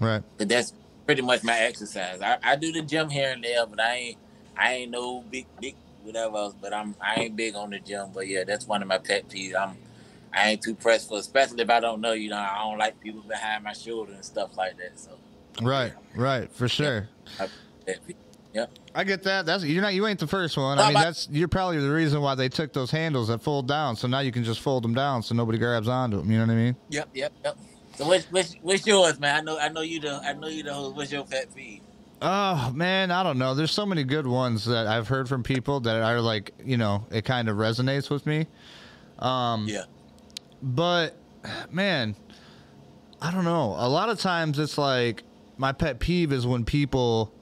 Right. 0.00 0.22
But 0.36 0.48
that's 0.48 0.74
pretty 1.06 1.22
much 1.22 1.44
my 1.44 1.56
exercise. 1.56 2.20
I, 2.20 2.38
I 2.42 2.56
do 2.56 2.72
the 2.72 2.82
gym 2.82 3.08
here 3.08 3.30
and 3.30 3.44
there, 3.44 3.64
but 3.66 3.80
I 3.80 3.94
ain't 3.94 4.18
I 4.56 4.74
ain't 4.74 4.90
no 4.90 5.20
big 5.22 5.46
big 5.60 5.76
whatever 6.02 6.36
else. 6.36 6.54
But 6.60 6.74
I'm 6.74 6.96
I 7.00 7.20
ain't 7.20 7.36
big 7.36 7.54
on 7.54 7.70
the 7.70 7.78
gym. 7.78 8.08
But 8.12 8.26
yeah, 8.26 8.42
that's 8.42 8.66
one 8.66 8.82
of 8.82 8.88
my 8.88 8.98
pet 8.98 9.28
peeves. 9.28 9.54
I'm 9.54 9.76
I 10.32 10.50
ain't 10.50 10.62
too 10.62 10.74
pressed 10.74 11.08
for, 11.08 11.18
especially 11.18 11.62
if 11.62 11.70
I 11.70 11.78
don't 11.78 12.00
know. 12.00 12.14
You 12.14 12.30
know, 12.30 12.38
I 12.38 12.64
don't 12.64 12.78
like 12.78 12.98
people 12.98 13.22
behind 13.22 13.62
my 13.62 13.74
shoulder 13.74 14.12
and 14.12 14.24
stuff 14.24 14.56
like 14.56 14.76
that. 14.78 14.98
So 14.98 15.12
Right. 15.62 15.92
Right. 16.14 16.50
For 16.52 16.68
sure. 16.68 17.08
pet 17.86 18.00
peeve. 18.06 18.16
I 18.94 19.02
get 19.02 19.24
that. 19.24 19.44
That's 19.44 19.64
you're 19.64 19.82
not. 19.82 19.94
You 19.94 20.06
ain't 20.06 20.20
the 20.20 20.26
first 20.28 20.56
one. 20.56 20.78
I 20.78 20.84
mean, 20.86 20.94
that's 20.94 21.28
you're 21.30 21.48
probably 21.48 21.78
the 21.80 21.90
reason 21.90 22.20
why 22.20 22.36
they 22.36 22.48
took 22.48 22.72
those 22.72 22.92
handles 22.92 23.26
that 23.26 23.42
fold 23.42 23.66
down. 23.66 23.96
So 23.96 24.06
now 24.06 24.20
you 24.20 24.30
can 24.30 24.44
just 24.44 24.60
fold 24.60 24.84
them 24.84 24.94
down, 24.94 25.22
so 25.24 25.34
nobody 25.34 25.58
grabs 25.58 25.88
onto 25.88 26.18
them. 26.18 26.30
You 26.30 26.38
know 26.38 26.46
what 26.46 26.52
I 26.52 26.56
mean? 26.56 26.76
Yep, 26.90 27.08
yep, 27.12 27.32
yep. 27.44 27.56
So 27.96 28.06
what's 28.06 28.26
what's, 28.26 28.54
what's 28.62 28.86
yours, 28.86 29.18
man? 29.18 29.34
I 29.36 29.40
know 29.40 29.58
I 29.58 29.68
know 29.68 29.80
you 29.80 29.98
the 29.98 30.14
I 30.24 30.32
know 30.34 30.46
you 30.46 30.62
the 30.62 30.72
host. 30.72 30.94
What's 30.94 31.10
your 31.10 31.24
pet 31.24 31.52
peeve? 31.54 31.80
Oh 32.22 32.70
man, 32.72 33.10
I 33.10 33.24
don't 33.24 33.38
know. 33.38 33.56
There's 33.56 33.72
so 33.72 33.84
many 33.84 34.04
good 34.04 34.28
ones 34.28 34.64
that 34.66 34.86
I've 34.86 35.08
heard 35.08 35.28
from 35.28 35.42
people 35.42 35.80
that 35.80 36.00
are 36.00 36.20
like, 36.20 36.52
you 36.64 36.76
know, 36.76 37.04
it 37.10 37.24
kind 37.24 37.48
of 37.48 37.56
resonates 37.56 38.10
with 38.10 38.24
me. 38.26 38.46
Um, 39.18 39.66
Yeah. 39.68 39.84
but 40.62 41.16
man, 41.72 42.14
I 43.20 43.32
don't 43.32 43.44
know. 43.44 43.74
A 43.76 43.88
lot 43.88 44.08
of 44.08 44.20
times 44.20 44.60
it's 44.60 44.78
like 44.78 45.24
my 45.56 45.72
pet 45.72 45.98
peeve 46.00 46.32
is 46.32 46.46
when 46.46 46.64
people 46.64 47.32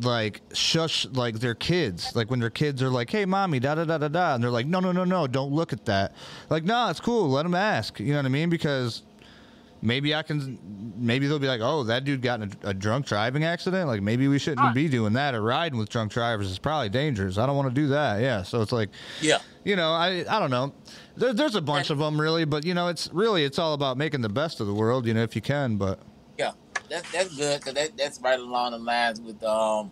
like 0.00 0.40
shush 0.52 1.06
like 1.12 1.38
their 1.40 1.54
kids. 1.54 2.14
Like 2.16 2.30
when 2.30 2.40
their 2.40 2.50
kids 2.50 2.82
are 2.82 2.90
like 2.90 3.10
hey 3.10 3.24
mommy 3.24 3.60
da 3.60 3.74
da 3.74 3.84
da 3.84 3.98
da 3.98 4.08
da 4.08 4.34
and 4.34 4.42
they're 4.42 4.50
like 4.50 4.66
no 4.66 4.80
no 4.80 4.92
no 4.92 5.04
no 5.04 5.26
don't 5.26 5.52
look 5.52 5.72
at 5.72 5.84
that. 5.86 6.14
Like 6.50 6.64
no 6.64 6.88
it's 6.88 7.00
cool. 7.00 7.28
Let 7.28 7.42
them 7.44 7.54
ask. 7.54 8.00
You 8.00 8.12
know 8.12 8.18
what 8.18 8.26
i 8.26 8.30
mean? 8.30 8.48
Because 8.50 9.02
maybe 9.84 10.14
i 10.14 10.22
can 10.22 10.94
maybe 10.96 11.26
they'll 11.26 11.40
be 11.40 11.48
like 11.48 11.60
oh 11.60 11.82
that 11.82 12.04
dude 12.04 12.22
got 12.22 12.40
in 12.40 12.52
a, 12.62 12.68
a 12.68 12.74
drunk 12.74 13.06
driving 13.06 13.44
accident. 13.44 13.86
Like 13.88 14.00
maybe 14.00 14.28
we 14.28 14.38
shouldn't 14.38 14.74
be 14.74 14.88
doing 14.88 15.12
that. 15.14 15.34
Or 15.34 15.42
riding 15.42 15.78
with 15.78 15.88
drunk 15.88 16.12
drivers 16.12 16.50
is 16.50 16.58
probably 16.58 16.88
dangerous. 16.88 17.36
I 17.38 17.46
don't 17.46 17.56
want 17.56 17.68
to 17.68 17.74
do 17.74 17.88
that. 17.88 18.20
Yeah 18.20 18.42
so 18.42 18.62
it's 18.62 18.72
like 18.72 18.88
Yeah. 19.20 19.38
you 19.64 19.76
know, 19.76 19.92
I 19.92 20.24
I 20.28 20.38
don't 20.40 20.50
know. 20.50 20.72
There, 21.16 21.34
there's 21.34 21.54
a 21.54 21.60
bunch 21.60 21.90
of 21.90 21.98
them 21.98 22.18
really, 22.20 22.44
but 22.46 22.64
you 22.64 22.72
know, 22.74 22.88
it's 22.88 23.10
really 23.12 23.44
it's 23.44 23.58
all 23.58 23.74
about 23.74 23.98
making 23.98 24.22
the 24.22 24.30
best 24.30 24.60
of 24.60 24.66
the 24.66 24.74
world, 24.74 25.06
you 25.06 25.12
know, 25.14 25.22
if 25.22 25.36
you 25.36 25.42
can. 25.42 25.76
But 25.76 26.00
Yeah, 26.38 26.52
that's 26.90 27.10
that's 27.12 27.36
good 27.36 27.60
because 27.60 27.74
that, 27.74 27.96
that's 27.96 28.20
right 28.20 28.38
along 28.40 28.72
the 28.72 28.78
lines 28.78 29.20
with 29.20 29.42
um. 29.44 29.90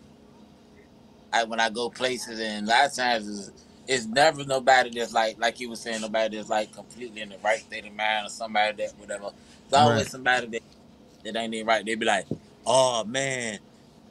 I 1.32 1.44
when 1.44 1.60
I 1.60 1.70
go 1.70 1.90
places 1.90 2.40
and 2.40 2.68
a 2.68 2.70
lot 2.70 2.86
of 2.86 2.96
times 2.96 3.28
it's, 3.28 3.52
it's 3.88 4.06
never 4.06 4.44
nobody 4.46 4.90
that's 4.90 5.14
like 5.14 5.38
like 5.40 5.60
you 5.60 5.70
were 5.70 5.76
saying 5.76 6.02
nobody 6.02 6.38
that's 6.38 6.50
like 6.50 6.72
completely 6.72 7.22
in 7.22 7.30
the 7.30 7.38
right 7.44 7.60
state 7.60 7.86
of 7.86 7.94
mind 7.94 8.28
or 8.28 8.30
somebody 8.30 8.76
that 8.84 8.98
whatever. 8.98 9.30
It's 9.66 9.74
always 9.74 9.96
Right. 9.96 10.08
somebody 10.10 10.48
that 10.48 10.62
that 11.24 11.36
ain't 11.36 11.54
even 11.54 11.66
right. 11.66 11.84
They 11.86 11.96
be 11.96 12.06
like, 12.06 12.26
oh 12.66 13.04
man, 13.04 13.60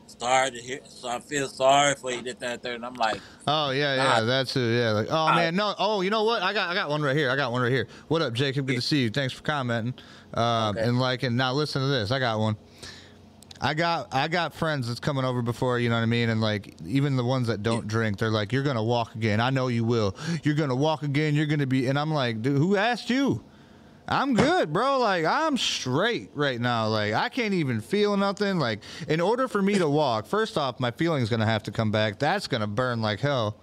sorry 0.09 0.51
to 0.51 0.57
hear. 0.57 0.79
So 0.85 1.07
I 1.09 1.19
feel 1.19 1.47
sorry 1.47 1.95
for 1.95 2.11
you. 2.11 2.21
That 2.21 2.41
and 2.41 2.61
third. 2.61 2.75
And 2.75 2.85
I'm 2.85 2.95
like, 2.95 3.21
oh 3.47 3.71
yeah, 3.71 3.95
yeah, 3.95 4.03
Nah. 4.03 4.25
that's 4.25 4.55
it. 4.55 4.77
Yeah, 4.77 4.91
like 4.91 5.07
oh 5.09 5.27
man, 5.35 5.55
no, 5.55 5.73
oh 5.77 6.01
you 6.01 6.09
know 6.09 6.23
what? 6.23 6.41
I 6.41 6.53
got 6.53 6.69
I 6.69 6.73
got 6.73 6.89
one 6.89 7.01
right 7.01 7.15
here. 7.15 7.29
I 7.29 7.35
got 7.35 7.51
one 7.51 7.61
right 7.61 7.71
here. 7.71 7.87
What 8.07 8.21
up, 8.21 8.33
Jacob? 8.33 8.67
Good 8.67 8.75
to 8.77 8.81
see 8.81 9.03
you. 9.03 9.09
Thanks 9.09 9.33
for 9.33 9.43
commenting 9.43 9.93
um, 10.33 10.77
Okay. 10.77 10.87
and 10.87 10.99
liking. 10.99 11.35
Now 11.35 11.53
listen 11.53 11.81
to 11.81 11.87
this. 11.87 12.11
I 12.11 12.19
got 12.19 12.39
one. 12.39 12.55
I 13.61 13.73
got 13.73 14.13
I 14.13 14.29
got 14.29 14.53
friends 14.53 14.87
that's 14.87 15.01
coming 15.01 15.25
over 15.25 15.41
before, 15.41 15.79
you 15.79 15.89
know 15.89 15.95
what 15.95 16.01
I 16.01 16.05
mean? 16.05 16.29
And 16.29 16.39
like 16.39 16.75
even 16.85 17.17
the 17.17 17.25
ones 17.25 17.47
that 17.47 17.61
don't 17.61 17.87
drink, 17.87 18.17
they're 18.17 18.29
like, 18.31 18.53
You're 18.53 18.63
gonna 18.63 18.83
walk 18.83 19.15
again. 19.15 19.41
I 19.41 19.49
know 19.49 19.67
you 19.67 19.83
will. 19.83 20.15
You're 20.43 20.55
gonna 20.55 20.75
walk 20.75 21.03
again, 21.03 21.35
you're 21.35 21.45
gonna 21.45 21.67
be 21.67 21.87
and 21.87 21.99
I'm 21.99 22.11
like, 22.11 22.41
dude, 22.41 22.57
who 22.57 22.77
asked 22.77 23.09
you? 23.09 23.43
I'm 24.09 24.33
good, 24.33 24.73
bro. 24.73 24.97
Like 24.97 25.23
I'm 25.23 25.55
straight 25.55 26.31
right 26.33 26.59
now. 26.59 26.87
Like 26.87 27.13
I 27.13 27.29
can't 27.29 27.53
even 27.53 27.79
feel 27.79 28.17
nothing. 28.17 28.57
Like 28.57 28.81
in 29.07 29.21
order 29.21 29.47
for 29.47 29.61
me 29.61 29.77
to 29.77 29.87
walk, 29.89 30.25
first 30.25 30.57
off, 30.57 30.79
my 30.79 30.91
feeling's 30.91 31.29
gonna 31.29 31.45
have 31.45 31.63
to 31.63 31.71
come 31.71 31.91
back. 31.91 32.17
That's 32.17 32.47
gonna 32.47 32.67
burn 32.67 33.01
like 33.01 33.19
hell 33.19 33.55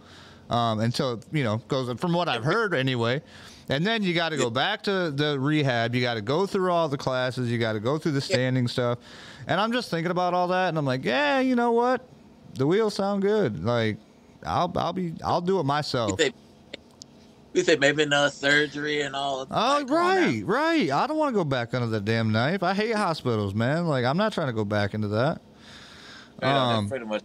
um, 0.49 0.81
until 0.81 1.15
it, 1.15 1.27
you 1.33 1.43
know 1.45 1.59
goes. 1.69 1.93
From 2.01 2.13
what 2.13 2.29
I've 2.29 2.45
heard, 2.45 2.75
anyway. 2.75 3.23
And 3.69 3.85
then 3.85 4.05
you 4.05 4.15
got 4.15 4.29
to 4.29 4.37
go 4.37 4.49
back 4.49 4.83
to 4.85 5.11
the 5.11 5.41
rehab. 5.41 5.93
You 5.93 6.01
got 6.01 6.15
to 6.15 6.21
go 6.21 6.47
through 6.47 6.71
all 6.71 6.89
the 6.89 6.97
classes. 6.97 7.51
You 7.51 7.59
got 7.59 7.73
to 7.73 7.81
go 7.81 7.99
through 7.99 8.13
the 8.13 8.21
standing 8.21 8.69
stuff. 8.69 9.01
And 9.49 9.61
I'm 9.61 9.73
just 9.73 9.91
thinking 9.91 10.13
about 10.13 10.35
all 10.35 10.47
that, 10.49 10.69
and 10.69 10.79
I'm 10.79 10.85
like, 10.87 11.05
yeah, 11.05 11.41
you 11.41 11.57
know 11.57 11.73
what? 11.73 12.09
The 12.55 12.65
wheels 12.65 12.95
sound 12.95 13.23
good. 13.23 13.65
Like 13.65 13.97
I'll 14.45 14.73
I'll 14.77 14.93
be 14.93 15.15
I'll 15.25 15.41
do 15.41 15.59
it 15.59 15.65
myself. 15.65 16.21
We 17.57 17.63
say 17.65 17.75
maybe 17.77 18.07
no 18.07 18.29
surgery 18.29 19.01
and 19.01 19.17
all. 19.17 19.47
Oh, 19.51 19.55
like, 19.79 19.87
come 19.89 19.97
on 19.97 20.15
now. 20.15 20.27
right, 20.27 20.47
right. 20.47 20.91
I 20.91 21.07
don't 21.09 21.17
want 21.17 21.35
to 21.35 21.39
go 21.39 21.45
back 21.45 21.75
under 21.75 21.89
the 21.89 22.01
damn 22.01 22.31
knife. 22.31 22.63
I 22.63 22.75
hate 22.75 22.95
hospitals, 22.95 23.55
man. 23.55 23.87
Like, 23.89 24.05
I'm 24.05 24.17
not 24.17 24.33
trying 24.33 24.47
to 24.49 24.53
go 24.53 24.65
back 24.65 24.95
into 24.95 25.09
that. 25.09 25.41
Um, 26.43 26.89
pretty 26.89 27.07
much. 27.07 27.23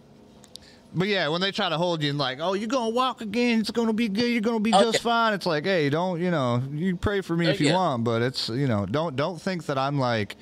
But 0.93 1.07
yeah, 1.07 1.27
when 1.29 1.39
they 1.41 1.51
try 1.51 1.69
to 1.69 1.77
hold 1.77 2.01
you 2.03 2.09
and 2.09 2.17
like, 2.17 2.39
oh, 2.41 2.53
you're 2.53 2.67
gonna 2.67 2.89
walk 2.89 3.21
again, 3.21 3.59
it's 3.61 3.71
gonna 3.71 3.93
be 3.93 4.09
good, 4.09 4.25
you're 4.29 4.41
gonna 4.41 4.59
be 4.59 4.73
Okay. 4.73 4.83
just 4.83 4.99
fine. 5.01 5.33
It's 5.33 5.45
like, 5.45 5.63
hey, 5.63 5.89
don't 5.89 6.19
you 6.21 6.31
know, 6.31 6.61
you 6.73 6.97
pray 6.97 7.21
for 7.21 7.35
me 7.37 7.47
if 7.49 7.61
you 7.61 7.73
want, 7.73 8.03
but 8.03 8.21
it's 8.21 8.49
you 8.49 8.67
know, 8.67 8.85
don't 8.85 9.15
don't 9.15 9.41
think 9.41 9.65
that 9.67 9.77
I'm 9.77 9.97
like 9.99 10.35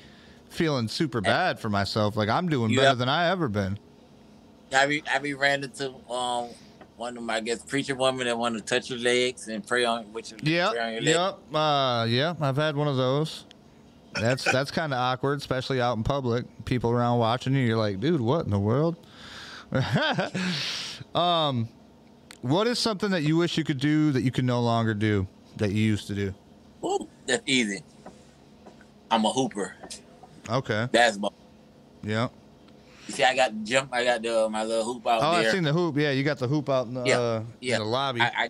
feeling 0.48 0.88
super 0.88 1.20
bad 1.20 1.60
for 1.60 1.68
myself. 1.68 2.16
Like 2.16 2.28
I'm 2.28 2.48
doing 2.48 2.70
You 2.70 2.78
better 2.78 2.88
have- 2.88 2.98
than 2.98 3.08
I 3.08 3.28
ever 3.30 3.48
been. 3.48 3.78
Have 4.72 4.90
you 4.90 5.02
have 5.04 5.24
you 5.24 5.36
ran 5.36 5.62
into 5.62 5.92
um 6.10 6.48
one 7.00 7.16
of 7.16 7.22
my 7.22 7.36
I 7.36 7.40
guess 7.40 7.62
preacher 7.64 7.94
woman 7.94 8.26
that 8.26 8.36
want 8.36 8.56
to 8.56 8.60
touch 8.60 8.90
your 8.90 8.98
legs 8.98 9.48
and 9.48 9.66
pray 9.66 9.86
on 9.86 10.12
with 10.12 10.30
your 10.30 10.38
Yep, 10.42 10.68
on 10.78 10.92
your 10.92 11.02
yep, 11.02 11.38
uh, 11.54 12.06
yeah. 12.06 12.34
I've 12.40 12.56
had 12.56 12.76
one 12.76 12.88
of 12.88 12.98
those. 12.98 13.46
That's 14.12 14.44
that's 14.52 14.70
kind 14.70 14.92
of 14.92 14.98
awkward, 14.98 15.38
especially 15.38 15.80
out 15.80 15.96
in 15.96 16.04
public. 16.04 16.44
People 16.66 16.90
around 16.90 17.18
watching 17.18 17.54
you. 17.54 17.60
You're 17.60 17.78
like, 17.78 18.00
dude, 18.00 18.20
what 18.20 18.44
in 18.44 18.50
the 18.50 18.58
world? 18.58 18.96
um, 21.14 21.68
what 22.42 22.66
is 22.66 22.78
something 22.78 23.10
that 23.12 23.22
you 23.22 23.36
wish 23.38 23.56
you 23.56 23.64
could 23.64 23.80
do 23.80 24.12
that 24.12 24.20
you 24.20 24.30
can 24.30 24.44
no 24.44 24.60
longer 24.60 24.92
do 24.92 25.26
that 25.56 25.72
you 25.72 25.82
used 25.82 26.06
to 26.08 26.14
do? 26.14 26.34
Ooh, 26.84 27.08
that's 27.26 27.42
easy. 27.46 27.82
I'm 29.10 29.24
a 29.24 29.32
hooper. 29.32 29.74
Okay. 30.50 30.86
Basketball. 30.92 31.32
Yeah. 32.02 32.28
You 33.10 33.16
see, 33.16 33.24
I 33.24 33.34
got 33.34 33.52
the 33.52 33.64
jump. 33.64 33.92
I 33.92 34.04
got 34.04 34.22
the 34.22 34.48
my 34.48 34.62
little 34.62 34.84
hoop 34.84 35.04
out 35.04 35.20
Oh, 35.20 35.32
there. 35.32 35.46
I've 35.46 35.52
seen 35.52 35.64
the 35.64 35.72
hoop. 35.72 35.96
Yeah, 35.96 36.12
you 36.12 36.22
got 36.22 36.38
the 36.38 36.46
hoop 36.46 36.68
out 36.68 36.86
in 36.86 36.94
the, 36.94 37.02
Yeah, 37.04 37.18
uh, 37.18 37.42
yeah. 37.60 37.74
in 37.74 37.82
the 37.82 37.88
lobby. 37.88 38.20
I, 38.20 38.26
I 38.36 38.48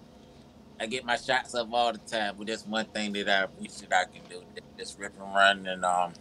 I 0.80 0.86
get 0.86 1.02
my 1.06 1.16
shots 1.16 1.54
up 1.54 1.68
all 1.72 1.92
the 1.92 1.98
time, 1.98 2.34
but 2.36 2.46
that's 2.46 2.66
one 2.66 2.84
thing 2.84 3.14
that 3.14 3.26
I 3.26 3.46
wish 3.58 3.72
that 3.76 3.92
I 3.94 4.04
can 4.04 4.22
do. 4.28 4.42
Just 4.78 4.98
rip 4.98 5.14
and 5.18 5.34
run 5.34 5.66
and 5.66 5.82
um, 5.82 6.12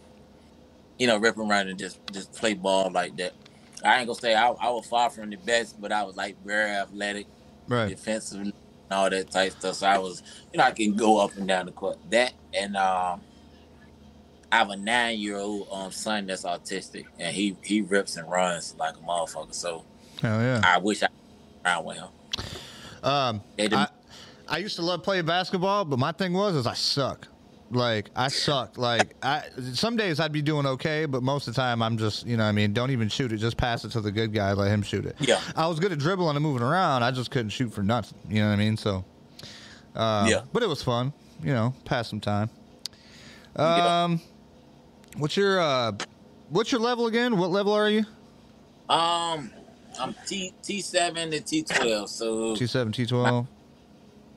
you 0.98 1.06
know, 1.06 1.18
rip 1.18 1.36
and 1.36 1.50
run 1.50 1.68
and 1.68 1.78
just 1.78 1.98
just 2.12 2.32
play 2.32 2.54
ball 2.54 2.90
like 2.90 3.14
that. 3.18 3.34
I 3.84 3.98
ain't 3.98 4.06
gonna 4.06 4.18
say 4.18 4.34
I, 4.34 4.48
I 4.48 4.70
was 4.70 4.86
far 4.86 5.10
from 5.10 5.28
the 5.28 5.36
best, 5.36 5.78
but 5.78 5.92
I 5.92 6.02
was 6.04 6.16
like 6.16 6.42
very 6.42 6.70
athletic, 6.70 7.26
right. 7.68 7.90
defensive, 7.90 8.40
and 8.40 8.54
all 8.90 9.10
that 9.10 9.30
type 9.30 9.52
stuff. 9.52 9.74
So 9.74 9.86
I 9.86 9.98
was, 9.98 10.22
you 10.50 10.58
know, 10.58 10.64
I 10.64 10.70
can 10.70 10.96
go 10.96 11.18
up 11.20 11.36
and 11.36 11.46
down 11.46 11.66
the 11.66 11.72
court. 11.72 11.98
That 12.08 12.32
and 12.54 12.74
um, 12.74 13.20
I 14.52 14.56
have 14.58 14.70
a 14.70 14.76
nine 14.76 15.18
year 15.18 15.38
old 15.38 15.68
um 15.70 15.92
son 15.92 16.26
that's 16.26 16.44
autistic, 16.44 17.06
and 17.18 17.34
he 17.34 17.56
he 17.62 17.82
rips 17.82 18.16
and 18.16 18.30
runs 18.30 18.74
like 18.78 18.94
a 18.96 19.00
motherfucker. 19.00 19.54
So 19.54 19.84
Hell 20.20 20.40
yeah. 20.40 20.60
I 20.64 20.78
wish 20.78 21.02
I 21.02 21.08
around 21.64 21.84
with 21.84 21.96
him. 21.98 22.08
Um, 23.02 23.40
I, 23.58 23.88
I 24.48 24.58
used 24.58 24.76
to 24.76 24.82
love 24.82 25.02
playing 25.02 25.24
basketball, 25.26 25.84
but 25.84 25.98
my 25.98 26.12
thing 26.12 26.32
was 26.32 26.54
is 26.54 26.66
I 26.66 26.74
suck. 26.74 27.28
Like 27.70 28.10
I 28.16 28.28
suck. 28.28 28.76
Like 28.76 29.14
I 29.22 29.44
some 29.74 29.96
days 29.96 30.18
I'd 30.18 30.32
be 30.32 30.42
doing 30.42 30.66
okay, 30.66 31.04
but 31.06 31.22
most 31.22 31.46
of 31.46 31.54
the 31.54 31.60
time 31.60 31.82
I'm 31.82 31.96
just 31.96 32.26
you 32.26 32.36
know 32.36 32.42
what 32.42 32.48
I 32.48 32.52
mean 32.52 32.72
don't 32.72 32.90
even 32.90 33.08
shoot 33.08 33.32
it, 33.32 33.36
just 33.36 33.56
pass 33.56 33.84
it 33.84 33.92
to 33.92 34.00
the 34.00 34.10
good 34.10 34.32
guy, 34.34 34.52
let 34.54 34.70
him 34.72 34.82
shoot 34.82 35.06
it. 35.06 35.14
Yeah. 35.20 35.40
I 35.54 35.68
was 35.68 35.78
good 35.78 35.92
at 35.92 35.98
dribbling 36.00 36.34
and 36.36 36.42
moving 36.42 36.62
around. 36.66 37.04
I 37.04 37.12
just 37.12 37.30
couldn't 37.30 37.50
shoot 37.50 37.72
for 37.72 37.84
nothing. 37.84 38.18
You 38.28 38.40
know 38.42 38.48
what 38.48 38.54
I 38.54 38.56
mean? 38.56 38.76
So. 38.76 39.04
Uh, 39.94 40.26
Yeah. 40.28 40.40
But 40.52 40.64
it 40.64 40.68
was 40.68 40.82
fun. 40.82 41.12
You 41.42 41.52
know, 41.52 41.74
pass 41.84 42.08
some 42.10 42.20
time. 42.20 42.50
Yeah. 43.56 44.16
What's 45.16 45.36
your 45.36 45.60
uh, 45.60 45.92
what's 46.48 46.72
your 46.72 46.80
level 46.80 47.06
again? 47.06 47.36
What 47.36 47.50
level 47.50 47.72
are 47.72 47.90
you? 47.90 48.04
Um, 48.88 49.50
I'm 49.98 50.14
T 50.26 50.52
T 50.62 50.80
seven 50.80 51.30
to 51.30 51.40
T 51.40 51.62
twelve, 51.62 52.08
so 52.08 52.56
T 52.56 52.66
seven, 52.66 52.92
T 52.92 53.06
twelve. 53.06 53.46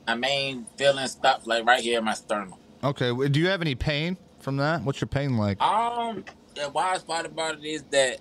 my 0.06 0.14
main 0.14 0.66
feeling 0.76 1.06
stops 1.06 1.46
like 1.46 1.64
right 1.64 1.80
here 1.80 1.98
in 1.98 2.04
my 2.04 2.14
sternum. 2.14 2.54
Okay. 2.82 3.12
Do 3.28 3.40
you 3.40 3.48
have 3.48 3.62
any 3.62 3.74
pain 3.74 4.16
from 4.40 4.58
that? 4.58 4.82
What's 4.82 5.00
your 5.00 5.08
pain 5.08 5.36
like? 5.36 5.60
Um, 5.62 6.24
the 6.54 6.68
wild 6.68 7.06
part 7.06 7.26
about 7.26 7.56
it 7.58 7.64
is 7.64 7.82
that, 7.84 8.20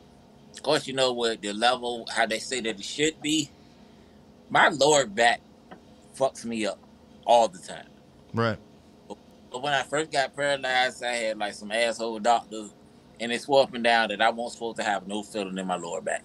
of 0.53 0.63
course, 0.63 0.87
you 0.87 0.93
know 0.93 1.11
what 1.11 1.41
the 1.41 1.53
level 1.53 2.05
how 2.13 2.25
they 2.25 2.39
say 2.39 2.61
that 2.61 2.79
it 2.79 2.83
should 2.83 3.21
be. 3.21 3.49
My 4.49 4.69
lower 4.69 5.05
back 5.05 5.41
fucks 6.15 6.45
me 6.45 6.65
up 6.65 6.79
all 7.25 7.47
the 7.47 7.59
time. 7.59 7.87
Right. 8.33 8.57
When 9.53 9.73
I 9.73 9.83
first 9.83 10.11
got 10.11 10.35
paralyzed, 10.35 11.03
I 11.03 11.13
had 11.13 11.37
like 11.37 11.53
some 11.53 11.71
asshole 11.71 12.19
doctors, 12.19 12.71
and 13.19 13.31
they 13.31 13.37
swore 13.37 13.63
up 13.63 13.73
and 13.73 13.83
down 13.83 14.09
that 14.09 14.21
I 14.21 14.29
wasn't 14.29 14.53
supposed 14.53 14.77
to 14.77 14.83
have 14.83 15.07
no 15.07 15.23
feeling 15.23 15.57
in 15.57 15.67
my 15.67 15.75
lower 15.75 16.01
back. 16.01 16.23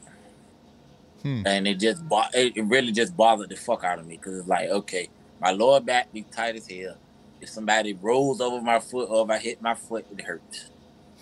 Hmm. 1.23 1.43
And 1.45 1.67
it 1.69 1.79
just 1.79 2.09
bo- 2.09 2.31
it, 2.33 2.55
really 2.57 2.93
just 2.93 3.17
bothered 3.17 3.51
the 3.51 3.57
fuck 3.57 3.85
out 3.85 3.99
of 3.99 4.07
me 4.07 4.17
because 4.17 4.39
it's 4.39 4.49
like, 4.49 4.69
okay, 4.69 5.09
my 5.41 5.51
lower 5.51 5.81
back 5.81 6.13
be 6.13 6.23
tight 6.23 6.57
as 6.57 6.69
hell. 6.69 6.97
If 7.41 7.51
somebody 7.51 7.93
rolls 7.93 8.41
over 8.41 8.61
my 8.61 8.81
foot 8.81 9.09
or 9.11 9.25
if 9.25 9.31
I 9.31 9.39
hit 9.39 9.63
my 9.63 9.75
foot, 9.75 10.07
it 10.11 10.23
hurts. 10.23 10.71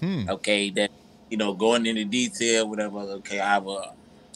Hmm. 0.01 0.29
Okay, 0.29 0.71
that 0.71 0.91
you 1.31 1.37
know, 1.37 1.55
going 1.55 1.87
into 1.87 2.05
detail, 2.05 2.69
whatever. 2.69 2.99
Okay, 2.99 3.41
I 3.41 3.55
have 3.55 3.67
a 3.67 3.93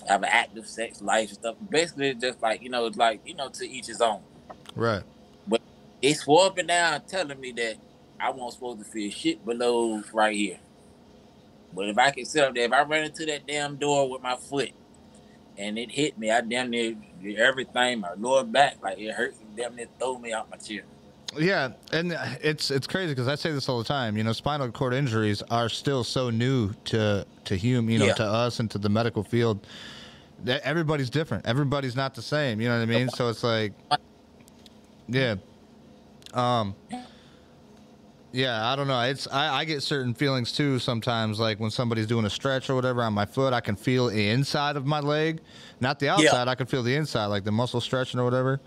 I 0.08 0.12
have 0.12 0.22
an 0.22 0.30
active 0.32 0.66
sex 0.66 1.02
life 1.02 1.28
and 1.28 1.38
stuff. 1.38 1.56
Basically, 1.68 2.08
it's 2.08 2.20
just 2.20 2.42
like 2.42 2.62
you 2.62 2.68
know, 2.68 2.86
it's 2.86 2.96
like 2.96 3.20
you 3.24 3.34
know, 3.34 3.48
to 3.48 3.68
each 3.68 3.86
his 3.86 4.00
own. 4.00 4.20
Right. 4.74 5.02
They 6.02 6.14
swore 6.14 6.46
up 6.46 6.58
and 6.58 6.68
down 6.68 7.02
telling 7.06 7.40
me 7.40 7.52
that 7.52 7.76
I 8.18 8.30
wasn't 8.30 8.54
supposed 8.54 8.78
to 8.80 8.84
feel 8.84 9.10
shit 9.10 9.44
below 9.44 10.02
right 10.12 10.36
here. 10.36 10.58
But 11.74 11.88
if 11.88 11.98
I 11.98 12.10
can 12.10 12.24
sit 12.24 12.42
up 12.44 12.54
there, 12.54 12.64
if 12.64 12.72
I 12.72 12.82
ran 12.82 13.04
into 13.04 13.26
that 13.26 13.46
damn 13.46 13.76
door 13.76 14.10
with 14.10 14.22
my 14.22 14.36
foot 14.36 14.70
and 15.56 15.78
it 15.78 15.90
hit 15.90 16.18
me, 16.18 16.30
I 16.30 16.40
damn 16.40 16.70
near 16.70 16.96
everything, 17.36 18.00
my 18.00 18.12
lower 18.18 18.44
back, 18.44 18.76
like 18.82 18.98
it 18.98 19.12
hurt, 19.12 19.34
damn 19.56 19.76
near 19.76 19.86
throw 19.98 20.18
me 20.18 20.32
out 20.32 20.50
my 20.50 20.56
chair. 20.56 20.82
Yeah, 21.38 21.74
and 21.92 22.16
it's 22.42 22.72
it's 22.72 22.88
crazy 22.88 23.12
because 23.12 23.28
I 23.28 23.36
say 23.36 23.52
this 23.52 23.68
all 23.68 23.78
the 23.78 23.84
time. 23.84 24.16
You 24.16 24.24
know, 24.24 24.32
spinal 24.32 24.68
cord 24.72 24.92
injuries 24.94 25.42
are 25.42 25.68
still 25.68 26.02
so 26.02 26.28
new 26.28 26.72
to 26.86 27.24
to 27.44 27.56
human, 27.56 27.92
you 27.92 27.98
know, 28.00 28.06
Yeah. 28.06 28.14
to 28.14 28.24
us 28.24 28.58
and 28.58 28.68
to 28.72 28.78
the 28.78 28.88
medical 28.88 29.22
field. 29.22 29.64
That 30.42 30.62
everybody's 30.62 31.08
different. 31.10 31.46
Everybody's 31.46 31.94
not 31.94 32.14
the 32.16 32.22
same. 32.22 32.60
You 32.60 32.68
know 32.68 32.76
what 32.78 32.82
I 32.82 32.86
mean? 32.86 33.10
So 33.10 33.28
it's 33.28 33.44
like, 33.44 33.74
yeah, 35.08 35.36
um, 36.34 36.74
yeah. 38.32 38.70
I 38.72 38.76
don't 38.76 38.86
know. 38.86 39.00
It's 39.00 39.26
I, 39.26 39.60
I 39.60 39.64
get 39.64 39.82
certain 39.82 40.14
feelings 40.14 40.52
too 40.52 40.78
sometimes. 40.78 41.40
Like 41.40 41.58
when 41.58 41.70
somebody's 41.70 42.06
doing 42.06 42.24
a 42.26 42.30
stretch 42.30 42.70
or 42.70 42.74
whatever 42.74 43.02
on 43.02 43.12
my 43.12 43.26
foot, 43.26 43.52
I 43.52 43.60
can 43.60 43.74
feel 43.76 44.08
the 44.08 44.28
inside 44.30 44.76
of 44.76 44.86
my 44.86 45.00
leg, 45.00 45.40
not 45.80 45.98
the 45.98 46.08
outside. 46.08 46.46
I 46.48 46.54
can 46.54 46.66
feel 46.66 46.82
the 46.82 46.94
inside, 46.94 47.26
like 47.26 47.44
the 47.44 47.52
muscle 47.52 47.80
stretching 47.80 48.20
or 48.20 48.24
whatever. 48.24 48.60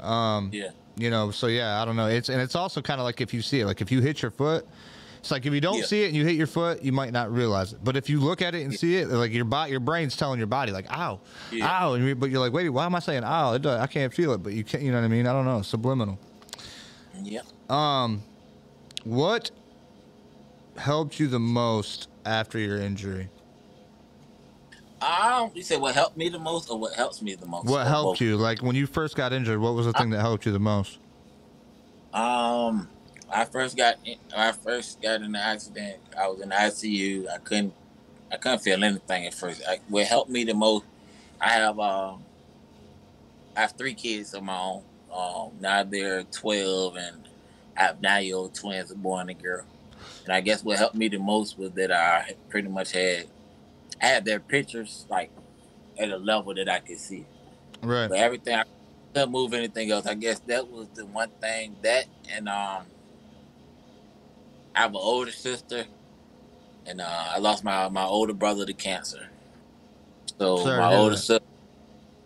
Um, 0.00 0.50
Yeah. 0.52 0.70
you 0.96 1.08
know 1.10 1.30
so 1.30 1.46
yeah 1.46 1.80
i 1.80 1.86
don't 1.86 1.96
know 1.96 2.06
it's 2.06 2.28
and 2.28 2.38
it's 2.38 2.54
also 2.54 2.82
kind 2.82 3.00
of 3.00 3.04
like 3.04 3.22
if 3.22 3.32
you 3.32 3.40
see 3.40 3.60
it 3.60 3.66
like 3.66 3.80
if 3.80 3.90
you 3.90 4.02
hit 4.02 4.20
your 4.20 4.30
foot 4.30 4.66
it's 5.20 5.30
like 5.30 5.46
if 5.46 5.52
you 5.54 5.60
don't 5.62 5.78
Yeah. 5.78 5.84
see 5.86 6.02
it 6.02 6.08
and 6.08 6.14
you 6.16 6.22
hit 6.26 6.36
your 6.36 6.46
foot 6.46 6.82
you 6.82 6.92
might 6.92 7.12
not 7.14 7.32
realize 7.32 7.72
it 7.72 7.78
but 7.82 7.96
if 7.96 8.10
you 8.10 8.20
look 8.20 8.42
at 8.42 8.54
it 8.54 8.62
and 8.62 8.74
see 8.74 8.96
it 8.96 9.08
like 9.08 9.32
your 9.32 9.46
body 9.46 9.70
your 9.70 9.80
brain's 9.80 10.14
telling 10.18 10.36
your 10.36 10.46
body 10.48 10.70
like 10.70 10.84
ow 10.94 11.20
Yeah. 11.50 11.66
ow 11.66 11.94
and 11.94 12.04
you, 12.06 12.14
but 12.14 12.28
you're 12.30 12.40
like 12.40 12.52
wait 12.52 12.68
why 12.68 12.84
am 12.84 12.94
i 12.94 12.98
saying 12.98 13.24
ow 13.24 13.54
it 13.54 13.62
does, 13.62 13.80
i 13.80 13.86
can't 13.86 14.12
feel 14.12 14.34
it 14.34 14.42
but 14.42 14.52
you 14.52 14.64
can't 14.64 14.82
you 14.82 14.92
know 14.92 14.98
what 14.98 15.04
i 15.06 15.08
mean 15.08 15.26
i 15.26 15.32
don't 15.32 15.46
know 15.46 15.62
subliminal 15.62 16.18
Yeah. 17.22 17.40
um 17.70 18.22
what 19.04 19.50
helped 20.76 21.18
you 21.20 21.26
the 21.28 21.38
most 21.40 22.08
after 22.24 22.58
your 22.58 22.78
injury 22.80 23.28
Um, 25.00 25.50
you 25.54 25.62
said 25.62 25.80
what 25.80 25.94
helped 25.94 26.16
me 26.16 26.28
the 26.28 26.38
most, 26.38 26.70
or 26.70 26.78
what 26.78 26.94
helps 26.94 27.20
me 27.22 27.34
the 27.34 27.46
most? 27.46 27.66
what 27.66 27.86
helped 27.86 28.20
both? 28.20 28.26
you 28.26 28.36
like 28.36 28.62
when 28.62 28.76
you 28.76 28.86
first 28.86 29.16
got 29.16 29.32
injured 29.32 29.58
what 29.58 29.74
was 29.74 29.86
the 29.86 29.92
thing 29.92 30.10
that 30.10 30.20
helped 30.20 30.46
you 30.46 30.52
the 30.52 30.58
most 30.60 30.98
Um, 32.14 32.88
I 33.32 33.44
first 33.46 33.76
got 33.76 33.96
in, 34.04 34.16
I 34.36 34.52
first 34.52 35.00
got 35.00 35.22
in 35.22 35.32
the 35.32 35.38
accident. 35.38 35.96
I 36.18 36.28
was 36.28 36.40
in 36.42 36.50
the 36.50 36.54
ICU. 36.54 37.28
I 37.30 37.38
couldn't 37.38 37.72
I 38.30 38.36
couldn't 38.36 38.60
feel 38.60 38.82
anything 38.84 39.26
at 39.26 39.34
first. 39.34 39.62
I, 39.68 39.78
what 39.88 40.06
helped 40.06 40.30
me 40.30 40.44
the 40.44 40.54
most, 40.54 40.84
I 41.40 41.48
have 41.50 41.78
um, 41.80 42.22
I 43.56 43.60
have 43.62 43.72
three 43.72 43.94
kids 43.94 44.34
of 44.34 44.42
my 44.42 44.58
own. 44.58 44.82
Um, 45.12 45.50
now 45.60 45.82
they're 45.84 46.22
twelve, 46.24 46.96
and 46.96 47.28
I 47.76 47.82
have 47.82 48.00
nine 48.00 48.24
year 48.24 48.36
old 48.36 48.54
twins, 48.54 48.90
a 48.90 48.94
boy 48.94 49.18
and 49.18 49.30
a 49.30 49.34
girl. 49.34 49.64
And 50.24 50.32
I 50.32 50.40
guess 50.40 50.62
what 50.62 50.78
helped 50.78 50.94
me 50.94 51.08
the 51.08 51.18
most 51.18 51.58
was 51.58 51.72
that 51.72 51.92
I 51.92 52.34
pretty 52.48 52.68
much 52.68 52.92
had 52.92 53.26
I 54.00 54.06
had 54.06 54.24
their 54.24 54.40
pictures 54.40 55.06
like 55.08 55.30
at 55.98 56.10
a 56.10 56.16
level 56.16 56.54
that 56.54 56.68
I 56.68 56.78
could 56.80 56.98
see. 56.98 57.26
right 57.82 58.08
But 58.08 58.18
everything 58.18 58.54
I 58.54 58.64
couldn't 59.14 59.32
move 59.32 59.52
anything 59.54 59.90
else. 59.90 60.06
I 60.06 60.14
guess 60.14 60.38
that 60.40 60.68
was 60.68 60.88
the 60.94 61.06
one 61.06 61.30
thing 61.40 61.76
that 61.82 62.06
and 62.30 62.48
um 62.48 62.84
I 64.74 64.80
have 64.80 64.90
an 64.90 64.96
older 65.00 65.30
sister 65.30 65.84
and 66.86 67.00
uh 67.00 67.26
I 67.30 67.38
lost 67.38 67.64
my 67.64 67.88
my 67.88 68.04
older 68.04 68.32
brother 68.32 68.64
to 68.64 68.72
cancer. 68.72 69.28
So 70.38 70.56
Sorry 70.56 70.78
my 70.78 70.88
older 70.88 71.16
sister 71.16 71.44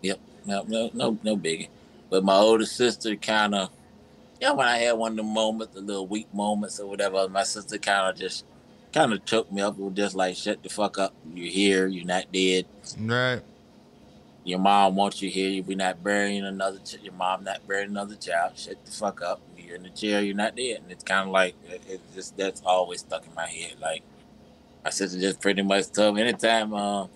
Yep, 0.01 0.19
no 0.45 0.63
no 0.67 0.91
no 0.93 1.17
no 1.23 1.35
biggie. 1.37 1.69
But 2.09 2.23
my 2.23 2.35
older 2.35 2.65
sister 2.65 3.15
kinda 3.15 3.69
yeah, 4.39 4.51
when 4.51 4.67
I 4.67 4.77
had 4.77 4.91
one 4.93 5.13
of 5.13 5.17
the 5.17 5.23
moments, 5.23 5.73
the 5.73 5.81
little 5.81 6.05
weak 6.05 6.31
moments 6.33 6.79
or 6.79 6.87
whatever, 6.87 7.27
my 7.27 7.43
sister 7.43 7.77
kinda 7.77 8.13
just 8.15 8.45
kind 8.93 9.13
of 9.13 9.25
choked 9.25 9.51
me 9.51 9.61
up. 9.61 9.77
Was 9.77 9.93
just 9.93 10.15
like, 10.15 10.35
shut 10.35 10.61
the 10.63 10.69
fuck 10.69 10.97
up. 10.97 11.13
You're 11.33 11.51
here. 11.51 11.87
You're 11.87 12.05
not 12.05 12.31
dead 12.31 12.65
right 12.99 13.41
your 14.47 14.59
mom 14.59 14.95
wants 14.95 15.21
you 15.21 15.29
here. 15.29 15.61
We're 15.61 15.75
not 15.75 16.01
burying 16.01 16.45
another. 16.45 16.79
Ch- 16.79 16.99
your 17.03 17.13
mom 17.13 17.43
not 17.43 17.67
burying 17.67 17.89
another 17.89 18.15
child. 18.15 18.53
Shut 18.57 18.83
the 18.85 18.91
fuck 18.91 19.21
up. 19.21 19.41
You're 19.57 19.75
in 19.75 19.83
the 19.83 19.89
chair. 19.89 20.21
You're 20.21 20.35
not 20.35 20.55
dead. 20.55 20.79
And 20.83 20.91
it's 20.91 21.03
kind 21.03 21.27
of 21.27 21.33
like 21.33 21.53
it, 21.67 21.81
it's 21.89 22.15
just 22.15 22.37
that's 22.37 22.61
always 22.65 23.01
stuck 23.01 23.25
in 23.27 23.35
my 23.35 23.45
head. 23.45 23.75
Like 23.81 24.03
my 24.85 24.89
sister 24.89 25.19
just 25.19 25.41
pretty 25.41 25.63
much 25.63 25.91
told 25.91 26.15
me 26.15 26.21
anytime, 26.21 26.73
uh, 26.73 27.07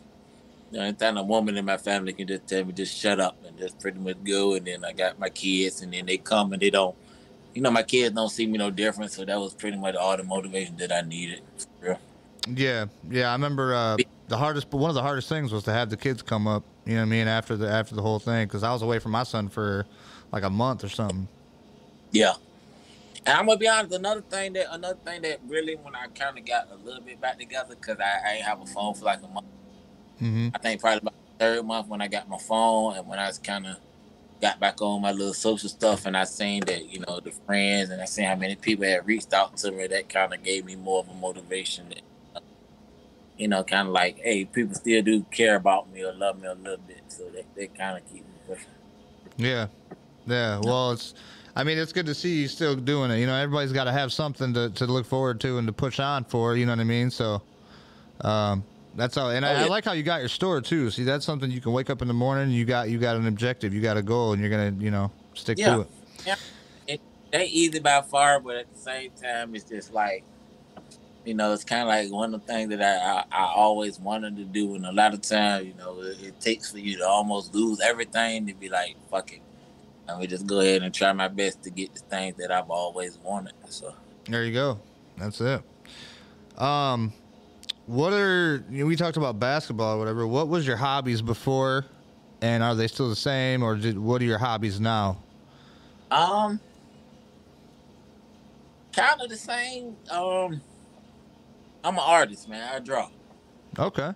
you 0.71 0.77
know, 0.77 0.85
anytime 0.85 1.17
a 1.17 1.23
woman 1.23 1.57
in 1.57 1.65
my 1.65 1.77
family 1.77 2.13
can 2.13 2.27
just 2.27 2.47
tell 2.47 2.63
me 2.63 2.71
just 2.71 2.97
shut 2.97 3.19
up 3.19 3.37
and 3.45 3.57
just 3.57 3.79
pretty 3.79 3.99
much 3.99 4.23
go. 4.23 4.55
And 4.55 4.65
then 4.65 4.85
I 4.85 4.93
got 4.93 5.19
my 5.19 5.29
kids, 5.29 5.81
and 5.81 5.93
then 5.93 6.05
they 6.05 6.17
come 6.17 6.53
and 6.53 6.61
they 6.61 6.69
don't. 6.69 6.95
You 7.53 7.61
know, 7.61 7.71
my 7.71 7.83
kids 7.83 8.15
don't 8.15 8.29
see 8.29 8.47
me 8.47 8.57
no 8.57 8.71
different. 8.71 9.11
So 9.11 9.25
that 9.25 9.37
was 9.37 9.53
pretty 9.53 9.77
much 9.77 9.95
all 9.95 10.15
the 10.15 10.23
motivation 10.23 10.77
that 10.77 10.91
I 10.91 11.01
needed. 11.01 11.41
Yeah, 12.47 12.85
yeah. 13.09 13.29
I 13.29 13.33
remember 13.33 13.75
uh, 13.75 13.97
the 14.29 14.37
hardest, 14.37 14.69
but 14.69 14.77
one 14.77 14.89
of 14.89 14.95
the 14.95 15.01
hardest 15.01 15.27
things 15.27 15.51
was 15.51 15.63
to 15.63 15.73
have 15.73 15.89
the 15.89 15.97
kids 15.97 16.21
come 16.21 16.47
up. 16.47 16.63
You 16.85 16.93
know 16.93 17.01
what 17.01 17.07
I 17.07 17.09
mean? 17.09 17.27
After 17.27 17.57
the 17.57 17.69
after 17.69 17.93
the 17.93 18.01
whole 18.01 18.19
thing, 18.19 18.47
because 18.47 18.63
I 18.63 18.71
was 18.71 18.81
away 18.81 18.99
from 18.99 19.11
my 19.11 19.23
son 19.23 19.49
for 19.49 19.85
like 20.31 20.43
a 20.43 20.49
month 20.49 20.83
or 20.83 20.89
something. 20.89 21.27
Yeah. 22.11 22.33
And 23.25 23.37
I'm 23.37 23.45
gonna 23.45 23.57
be 23.57 23.67
honest. 23.67 23.93
Another 23.93 24.21
thing 24.21 24.53
that 24.53 24.73
another 24.73 24.97
thing 25.05 25.21
that 25.23 25.41
really 25.47 25.75
when 25.75 25.95
I 25.95 26.07
kind 26.07 26.37
of 26.37 26.45
got 26.45 26.69
a 26.71 26.75
little 26.75 27.01
bit 27.01 27.19
back 27.19 27.37
together 27.37 27.75
because 27.75 27.97
I, 27.99 28.29
I 28.29 28.33
ain't 28.35 28.45
have 28.45 28.61
a 28.61 28.65
phone 28.65 28.95
for 28.95 29.05
like 29.05 29.21
a 29.21 29.27
month. 29.27 29.45
Hmm 30.21 30.49
I 30.53 30.59
think 30.59 30.79
probably 30.79 30.99
about 30.99 31.13
the 31.13 31.45
third 31.45 31.65
month 31.65 31.87
when 31.87 32.01
I 32.01 32.07
got 32.07 32.29
my 32.29 32.37
phone 32.37 32.95
and 32.95 33.07
when 33.07 33.19
I 33.19 33.27
was 33.27 33.39
kind 33.39 33.65
of 33.65 33.77
got 34.41 34.59
back 34.59 34.81
on 34.81 35.01
my 35.01 35.11
little 35.11 35.33
social 35.33 35.69
stuff 35.69 36.05
and 36.05 36.15
I 36.15 36.23
seen 36.25 36.61
that 36.65 36.85
you 36.89 36.99
know 36.99 37.19
the 37.19 37.31
friends 37.31 37.89
and 37.89 38.01
I 38.01 38.05
seen 38.05 38.25
how 38.25 38.35
many 38.35 38.55
people 38.55 38.85
had 38.85 39.05
reached 39.05 39.33
out 39.33 39.57
to 39.57 39.71
me. 39.71 39.87
That 39.87 40.07
kind 40.09 40.33
of 40.33 40.43
gave 40.43 40.65
me 40.65 40.75
more 40.75 40.99
of 40.99 41.09
a 41.09 41.13
motivation. 41.13 41.89
That, 41.89 42.43
you 43.37 43.47
know, 43.47 43.63
kind 43.63 43.87
of 43.87 43.93
like, 43.93 44.19
hey, 44.19 44.45
people 44.45 44.75
still 44.75 45.01
do 45.01 45.23
care 45.31 45.55
about 45.55 45.91
me 45.91 46.03
or 46.03 46.13
love 46.13 46.39
me 46.39 46.47
a 46.47 46.53
little 46.53 46.77
bit, 46.77 47.01
so 47.07 47.23
that 47.33 47.45
they 47.55 47.67
kind 47.67 47.97
of 47.97 48.05
keep 48.05 48.23
me 48.23 48.33
pushing. 48.47 48.65
Yeah, 49.37 49.67
yeah. 50.27 50.59
Well, 50.59 50.91
it's. 50.91 51.15
I 51.53 51.65
mean, 51.65 51.77
it's 51.77 51.91
good 51.91 52.05
to 52.05 52.15
see 52.15 52.41
you 52.41 52.47
still 52.47 52.75
doing 52.77 53.11
it. 53.11 53.17
You 53.17 53.25
know, 53.25 53.35
everybody's 53.35 53.73
got 53.73 53.83
to 53.83 53.91
have 53.91 54.13
something 54.13 54.53
to, 54.53 54.69
to 54.69 54.85
look 54.85 55.05
forward 55.05 55.41
to 55.41 55.57
and 55.57 55.67
to 55.67 55.73
push 55.73 55.99
on 55.99 56.23
for. 56.23 56.55
You 56.55 56.65
know 56.65 56.71
what 56.71 56.79
I 56.79 56.85
mean? 56.85 57.11
So, 57.11 57.41
um, 58.21 58.63
that's 58.95 59.17
all. 59.17 59.29
And 59.29 59.45
Oh, 59.45 59.49
I, 59.49 59.63
I 59.63 59.65
like 59.67 59.85
how 59.85 59.93
you 59.93 60.03
got 60.03 60.19
your 60.19 60.29
store 60.29 60.61
too. 60.61 60.89
See, 60.91 61.03
that's 61.03 61.25
something 61.25 61.49
you 61.51 61.61
can 61.61 61.71
wake 61.73 61.89
up 61.89 62.01
in 62.01 62.07
the 62.07 62.13
morning. 62.13 62.51
You 62.51 62.65
got 62.65 62.89
you 62.89 62.97
got 62.99 63.15
an 63.15 63.27
objective. 63.27 63.73
You 63.73 63.81
got 63.81 63.97
a 63.97 64.01
goal, 64.01 64.33
and 64.33 64.41
you're 64.41 64.49
gonna 64.49 64.75
you 64.79 64.91
know 64.91 65.11
stick 65.33 65.57
Yeah. 65.57 65.75
to 65.75 65.81
it. 65.81 65.87
Yeah, 66.25 66.35
it 66.87 67.01
ain't 67.33 67.51
easy 67.51 67.79
by 67.79 68.01
far, 68.01 68.39
but 68.39 68.57
at 68.57 68.71
the 68.71 68.77
same 68.79 69.11
time, 69.11 69.55
it's 69.55 69.63
just 69.63 69.93
like, 69.93 70.23
you 71.23 71.33
know, 71.33 71.53
it's 71.53 71.63
kind 71.63 71.83
of 71.83 71.87
like 71.87 72.11
one 72.11 72.33
of 72.33 72.41
the 72.41 72.47
things 72.47 72.69
that 72.69 72.81
I, 72.81 73.19
I, 73.31 73.43
I 73.43 73.53
always 73.53 73.99
wanted 73.99 74.35
to 74.37 74.43
do. 74.43 74.75
And 74.75 74.85
a 74.85 74.91
lot 74.91 75.13
of 75.13 75.21
times, 75.21 75.65
you 75.67 75.73
know, 75.75 76.01
it, 76.01 76.21
it 76.21 76.39
takes 76.41 76.71
for 76.71 76.79
you 76.79 76.97
to 76.97 77.07
almost 77.07 77.55
lose 77.55 77.79
everything 77.79 78.47
to 78.47 78.53
be 78.53 78.69
like, 78.69 78.97
fuck 79.09 79.31
it. 79.31 79.41
Let 80.07 80.19
me 80.19 80.27
just 80.27 80.45
go 80.45 80.59
ahead 80.59 80.83
and 80.83 80.93
try 80.93 81.13
my 81.13 81.29
best 81.29 81.63
to 81.63 81.69
get 81.69 81.93
the 81.93 82.01
things 82.01 82.35
that 82.37 82.51
I've 82.51 82.69
always 82.69 83.17
wanted. 83.23 83.53
So, 83.69 83.93
There 84.25 84.43
you 84.43 84.53
go. 84.53 84.79
That's 85.15 85.39
it. 85.39 85.61
Um, 86.57 87.13
what 87.91 88.13
are 88.13 88.63
you 88.69 88.79
know, 88.79 88.85
we 88.85 88.95
talked 88.95 89.17
about 89.17 89.37
basketball 89.37 89.95
or 89.95 89.99
whatever? 89.99 90.25
What 90.25 90.47
was 90.47 90.65
your 90.65 90.77
hobbies 90.77 91.21
before, 91.21 91.85
and 92.41 92.63
are 92.63 92.73
they 92.73 92.87
still 92.87 93.09
the 93.09 93.15
same, 93.15 93.63
or 93.63 93.75
did, 93.75 93.99
what 93.99 94.21
are 94.21 94.25
your 94.25 94.37
hobbies 94.37 94.79
now? 94.79 95.17
um, 96.09 96.59
kind 98.93 99.21
of 99.21 99.29
the 99.29 99.37
same. 99.37 99.95
Um, 100.09 100.61
I'm 101.83 101.95
an 101.95 102.03
artist, 102.03 102.47
man. 102.49 102.69
I 102.73 102.79
draw. 102.79 103.09
Okay. 103.77 104.13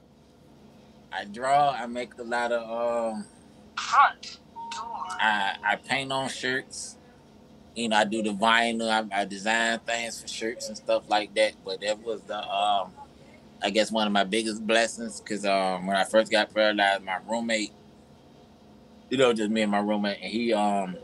I 1.11 1.25
draw. 1.25 1.71
I 1.71 1.85
make 1.87 2.17
a 2.17 2.23
lot 2.23 2.51
of 2.51 3.13
um. 3.13 3.25
I 3.77 5.55
I 5.63 5.75
paint 5.75 6.11
on 6.11 6.29
shirts. 6.29 6.97
You 7.75 7.89
know, 7.89 7.97
I 7.97 8.05
do 8.05 8.23
the 8.23 8.31
vinyl. 8.31 8.89
I, 8.89 9.21
I 9.21 9.25
design 9.25 9.79
things 9.79 10.21
for 10.21 10.27
shirts 10.27 10.69
and 10.69 10.77
stuff 10.77 11.03
like 11.09 11.33
that. 11.35 11.53
But 11.65 11.81
that 11.81 12.01
was 12.01 12.21
the 12.21 12.37
um, 12.37 12.91
I 13.61 13.69
guess 13.69 13.91
one 13.91 14.05
of 14.07 14.13
my 14.13 14.23
biggest 14.23 14.65
blessings 14.65 15.21
because 15.21 15.45
um, 15.45 15.87
when 15.87 15.95
I 15.95 16.03
first 16.03 16.31
got 16.31 16.53
paralyzed, 16.53 17.03
my 17.03 17.17
roommate, 17.27 17.71
you 19.09 19.17
know, 19.17 19.33
just 19.33 19.49
me 19.49 19.61
and 19.61 19.71
my 19.71 19.79
roommate, 19.79 20.19
and 20.21 20.31
he 20.31 20.53
um, 20.53 20.97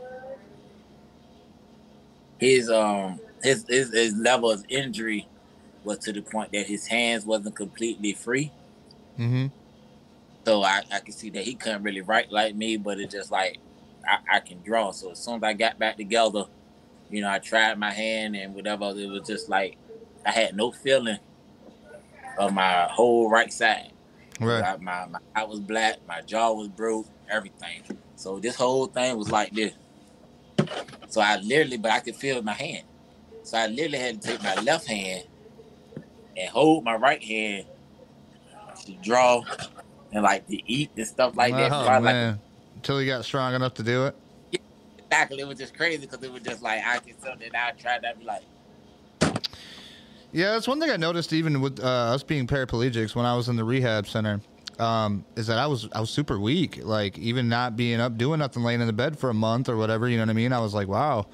his 2.38 2.70
um, 2.70 3.20
his 3.42 3.64
his, 3.68 3.92
his 3.92 4.14
level 4.16 4.50
of 4.50 4.64
injury 4.68 5.26
was 5.84 5.98
to 5.98 6.12
the 6.12 6.22
point 6.22 6.52
that 6.52 6.66
his 6.66 6.86
hands 6.86 7.24
wasn't 7.24 7.56
completely 7.56 8.12
free. 8.12 8.52
Mm-hmm. 9.18 9.46
So 10.44 10.62
I, 10.62 10.82
I 10.92 11.00
could 11.00 11.14
see 11.14 11.30
that 11.30 11.44
he 11.44 11.54
couldn't 11.54 11.82
really 11.82 12.00
write 12.00 12.32
like 12.32 12.54
me, 12.54 12.76
but 12.76 12.98
it's 13.00 13.12
just 13.12 13.30
like 13.30 13.58
I, 14.06 14.36
I 14.36 14.40
can 14.40 14.60
draw. 14.62 14.90
So 14.90 15.12
as 15.12 15.18
soon 15.18 15.36
as 15.36 15.42
I 15.42 15.52
got 15.52 15.78
back 15.78 15.96
together, 15.96 16.44
you 17.10 17.20
know, 17.22 17.30
I 17.30 17.38
tried 17.38 17.78
my 17.78 17.92
hand 17.92 18.36
and 18.36 18.54
whatever. 18.54 18.92
It 18.96 19.08
was 19.08 19.26
just 19.26 19.48
like 19.48 19.76
I 20.24 20.30
had 20.32 20.56
no 20.56 20.72
feeling 20.72 21.18
of 22.38 22.52
my 22.52 22.86
whole 22.90 23.30
right 23.30 23.52
side. 23.52 23.92
Right. 24.40 24.62
I- 24.64 24.76
my, 24.78 25.06
my 25.06 25.18
eye 25.34 25.44
was 25.44 25.60
black, 25.60 25.96
my 26.06 26.20
jaw 26.22 26.52
was 26.52 26.68
broke, 26.68 27.06
everything. 27.30 27.82
So 28.16 28.38
this 28.38 28.56
whole 28.56 28.86
thing 28.86 29.16
was 29.16 29.30
like 29.30 29.52
this. 29.52 29.72
So 31.08 31.20
I 31.20 31.36
literally, 31.36 31.76
but 31.76 31.90
I 31.90 32.00
could 32.00 32.16
feel 32.16 32.42
my 32.42 32.52
hand. 32.52 32.84
So 33.42 33.58
I 33.58 33.66
literally 33.66 33.98
had 33.98 34.22
to 34.22 34.28
take 34.28 34.42
my 34.42 34.54
left 34.62 34.86
hand 34.86 35.24
and 36.36 36.48
hold 36.48 36.84
my 36.84 36.94
right 36.96 37.22
hand 37.22 37.66
to 38.86 38.92
draw 39.02 39.42
and 40.12 40.22
like 40.22 40.46
to 40.46 40.72
eat 40.72 40.90
and 40.96 41.06
stuff 41.06 41.36
like 41.36 41.52
that. 41.54 41.72
oh 41.72 41.84
Probably 41.84 42.12
like 42.12 42.36
until 42.76 43.02
you 43.02 43.10
got 43.10 43.24
strong 43.24 43.54
enough 43.54 43.74
to 43.74 43.82
do 43.82 44.06
it. 44.06 44.16
Yeah, 44.50 44.58
exactly. 44.98 45.40
It 45.40 45.46
was 45.48 45.58
just 45.58 45.76
crazy 45.76 46.06
because 46.06 46.22
it 46.22 46.32
was 46.32 46.42
just 46.42 46.62
like 46.62 46.80
I 46.84 46.98
can 46.98 47.20
something 47.20 47.50
I 47.54 47.72
tried 47.72 48.02
to 48.02 48.14
be 48.18 48.24
like. 48.24 48.42
Yeah, 50.32 50.52
that's 50.52 50.66
one 50.66 50.80
thing 50.80 50.90
I 50.90 50.96
noticed 50.96 51.32
even 51.32 51.60
with 51.60 51.78
uh, 51.80 51.86
us 51.86 52.22
being 52.22 52.46
paraplegics 52.46 53.14
when 53.14 53.26
I 53.26 53.36
was 53.36 53.48
in 53.48 53.56
the 53.56 53.64
rehab 53.64 54.06
center. 54.06 54.40
Um, 54.78 55.24
is 55.36 55.46
that 55.48 55.58
I 55.58 55.66
was 55.66 55.88
I 55.92 56.00
was 56.00 56.10
super 56.10 56.40
weak. 56.40 56.82
Like 56.82 57.18
even 57.18 57.48
not 57.48 57.76
being 57.76 58.00
up, 58.00 58.16
doing 58.16 58.38
nothing, 58.38 58.62
laying 58.62 58.80
in 58.80 58.86
the 58.86 58.92
bed 58.94 59.18
for 59.18 59.28
a 59.28 59.34
month 59.34 59.68
or 59.68 59.76
whatever. 59.76 60.08
You 60.08 60.16
know 60.16 60.22
what 60.24 60.30
I 60.30 60.34
mean? 60.34 60.52
I 60.52 60.60
was 60.60 60.72
like, 60.72 60.88
wow. 60.88 61.26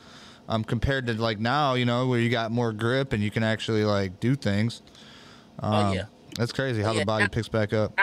Um, 0.49 0.65
compared 0.65 1.07
to 1.07 1.15
like 1.15 1.39
now, 1.39 1.75
you 1.75 1.85
know, 1.85 2.09
where 2.09 2.19
you 2.19 2.31
got 2.31 2.51
more 2.51 2.73
grip 2.73 3.13
and 3.13 3.23
you 3.23 3.31
can 3.31 3.45
actually 3.45 3.85
like 3.85 4.19
do 4.19 4.35
things. 4.35 4.83
Um, 5.61 5.73
Oh, 5.75 5.93
yeah. 5.93 6.05
That's 6.37 6.53
crazy 6.53 6.83
how 6.83 6.91
Oh, 6.91 6.93
yeah. 6.95 7.01
the 7.01 7.07
body 7.07 7.29
picks 7.29 7.49
back 7.49 7.73
up. 7.73 7.99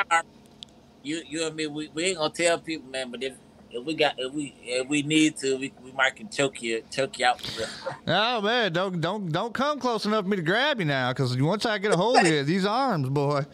You, 1.03 1.21
you 1.27 1.45
and 1.45 1.55
me, 1.55 1.67
we, 1.67 1.89
we 1.93 2.05
ain't 2.05 2.17
gonna 2.17 2.33
tell 2.33 2.57
people, 2.59 2.89
man. 2.89 3.11
But 3.11 3.23
if 3.23 3.33
if 3.75 3.83
we 3.85 3.93
got 3.93 4.15
if 4.17 4.31
we 4.33 4.55
if 4.63 4.87
we 4.87 5.01
need 5.01 5.35
to, 5.37 5.57
we, 5.57 5.73
we 5.83 5.91
might 5.91 6.15
can 6.15 6.29
choke 6.29 6.61
you 6.61 6.81
choke 6.91 7.19
you 7.19 7.25
out. 7.25 7.41
Oh 8.07 8.41
man, 8.41 8.71
don't 8.71 9.01
don't 9.01 9.31
don't 9.31 9.53
come 9.53 9.79
close 9.79 10.05
enough 10.05 10.23
for 10.23 10.29
me 10.29 10.37
to 10.37 10.43
grab 10.43 10.79
you 10.79 10.85
now, 10.85 11.11
because 11.11 11.35
once 11.37 11.65
I 11.65 11.77
get 11.77 11.91
a 11.93 11.97
hold 11.97 12.17
of 12.17 12.27
you, 12.27 12.43
these 12.53 12.65
arms, 12.65 13.09
boy, 13.09 13.45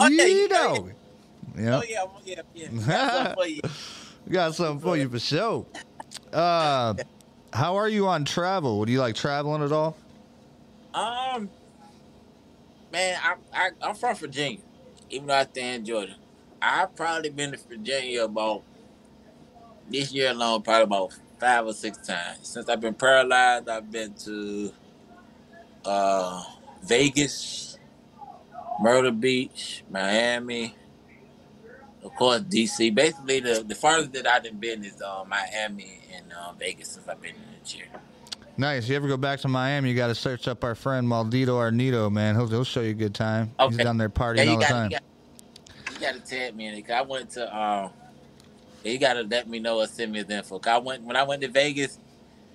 Oh, 0.00 0.08
you 0.08 0.48
oh, 0.50 0.54
know, 0.54 0.90
yeah, 1.56 1.76
Oh 1.76 1.82
yeah, 1.88 2.02
oh, 2.02 2.20
yeah, 2.24 2.40
yeah. 2.54 2.68
We 2.70 2.78
got 2.80 3.12
something 3.12 3.34
for 3.34 3.46
you. 3.46 3.60
we 4.26 4.32
got 4.32 4.54
something 4.54 4.80
for 4.80 4.96
you 4.96 5.08
for 5.08 5.18
sure. 5.18 5.66
Uh, 6.32 6.94
how 7.52 7.76
are 7.76 7.88
you 7.88 8.06
on 8.08 8.24
travel? 8.24 8.78
Would 8.80 8.88
you 8.88 9.00
like 9.00 9.14
traveling 9.14 9.62
at 9.62 9.72
all? 9.72 9.96
Um, 10.94 11.50
man, 12.92 13.20
I, 13.22 13.34
I 13.52 13.70
I'm 13.82 13.94
from 13.94 14.16
Virginia, 14.16 14.58
even 15.10 15.28
though 15.28 15.34
I 15.34 15.44
stay 15.44 15.74
in 15.74 15.84
Georgia. 15.84 16.16
I've 16.60 16.96
probably 16.96 17.30
been 17.30 17.52
to 17.52 17.58
Virginia 17.58 18.24
about 18.24 18.62
this 19.90 20.12
year 20.12 20.30
alone, 20.30 20.62
probably 20.62 20.82
about 20.84 21.12
five 21.40 21.66
or 21.66 21.72
six 21.72 21.98
times. 21.98 22.38
Since 22.42 22.68
I've 22.68 22.80
been 22.80 22.94
paralyzed, 22.94 23.68
I've 23.68 23.90
been 23.90 24.14
to 24.24 24.72
uh 25.84 26.42
Vegas, 26.84 27.78
Myrtle 28.80 29.12
Beach, 29.12 29.84
Miami, 29.90 30.74
of 32.02 32.14
course 32.16 32.40
DC. 32.42 32.94
Basically, 32.94 33.40
the 33.40 33.64
the 33.66 33.74
farthest 33.74 34.12
that 34.12 34.26
I've 34.26 34.60
been 34.60 34.84
is 34.84 35.00
uh, 35.02 35.24
Miami 35.26 36.00
and 36.14 36.32
uh, 36.32 36.52
Vegas 36.58 36.92
since 36.92 37.08
I've 37.08 37.20
been 37.20 37.34
in 37.34 37.60
this 37.62 37.74
year. 37.74 37.86
Nice. 38.56 38.88
You 38.88 38.96
ever 38.96 39.06
go 39.06 39.16
back 39.16 39.38
to 39.40 39.48
Miami? 39.48 39.90
You 39.90 39.96
got 39.96 40.08
to 40.08 40.14
search 40.16 40.48
up 40.48 40.64
our 40.64 40.74
friend 40.74 41.06
Maldito 41.06 41.48
Arnito, 41.48 42.10
man. 42.10 42.34
He'll 42.34 42.48
he'll 42.48 42.64
show 42.64 42.80
you 42.80 42.90
a 42.90 42.94
good 42.94 43.14
time. 43.14 43.52
He's 43.68 43.76
down 43.76 43.98
there 43.98 44.08
partying 44.08 44.36
Yeah, 44.36 44.42
all 44.44 44.52
you 44.54 44.58
the 44.58 44.64
time. 44.64 44.90
you 45.92 46.00
got 46.00 46.14
to 46.14 46.20
tag 46.20 46.56
me 46.56 46.66
in 46.66 46.74
it. 46.74 46.82
'cause 46.82 46.94
I 46.96 47.02
went 47.02 47.30
to 47.30 47.56
um, 47.56 47.90
yeah, 48.82 48.92
you 48.92 48.98
got 48.98 49.14
to 49.14 49.22
let 49.22 49.48
me 49.48 49.58
know 49.58 49.78
or 49.80 49.86
send 49.86 50.12
me 50.12 50.18
his 50.18 50.30
info. 50.30 50.60
I 50.66 50.78
went 50.78 51.02
when 51.04 51.16
I 51.16 51.22
went 51.22 51.42
to 51.42 51.48
Vegas. 51.48 51.98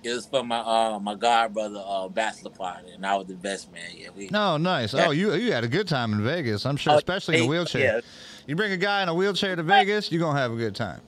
It 0.02 0.12
was 0.12 0.26
for 0.26 0.44
my 0.44 0.58
uh 0.58 0.98
my 0.98 1.14
god 1.14 1.54
brother 1.54 1.82
uh 1.84 2.08
bachelor 2.08 2.50
party, 2.50 2.90
and 2.90 3.06
I 3.06 3.16
was 3.16 3.26
the 3.26 3.34
best 3.34 3.72
man. 3.72 3.88
Yeah, 3.96 4.08
we. 4.14 4.28
No, 4.28 4.58
nice. 4.58 4.92
Yeah. 4.92 5.08
Oh, 5.08 5.10
you 5.10 5.32
you 5.34 5.52
had 5.52 5.64
a 5.64 5.68
good 5.68 5.88
time 5.88 6.12
in 6.12 6.22
Vegas. 6.22 6.66
I'm 6.66 6.76
sure, 6.76 6.92
Oh, 6.92 6.96
especially 6.96 7.36
in 7.36 7.42
a 7.42 7.46
wheelchair. 7.46 7.94
Yeah. 7.96 8.00
You 8.46 8.54
bring 8.54 8.72
a 8.72 8.76
guy 8.76 9.02
in 9.02 9.08
a 9.08 9.14
wheelchair 9.14 9.56
to 9.56 9.62
Vegas, 9.62 10.12
you're 10.12 10.20
gonna 10.20 10.38
have 10.38 10.52
a 10.52 10.56
good 10.56 10.74
time. 10.74 11.00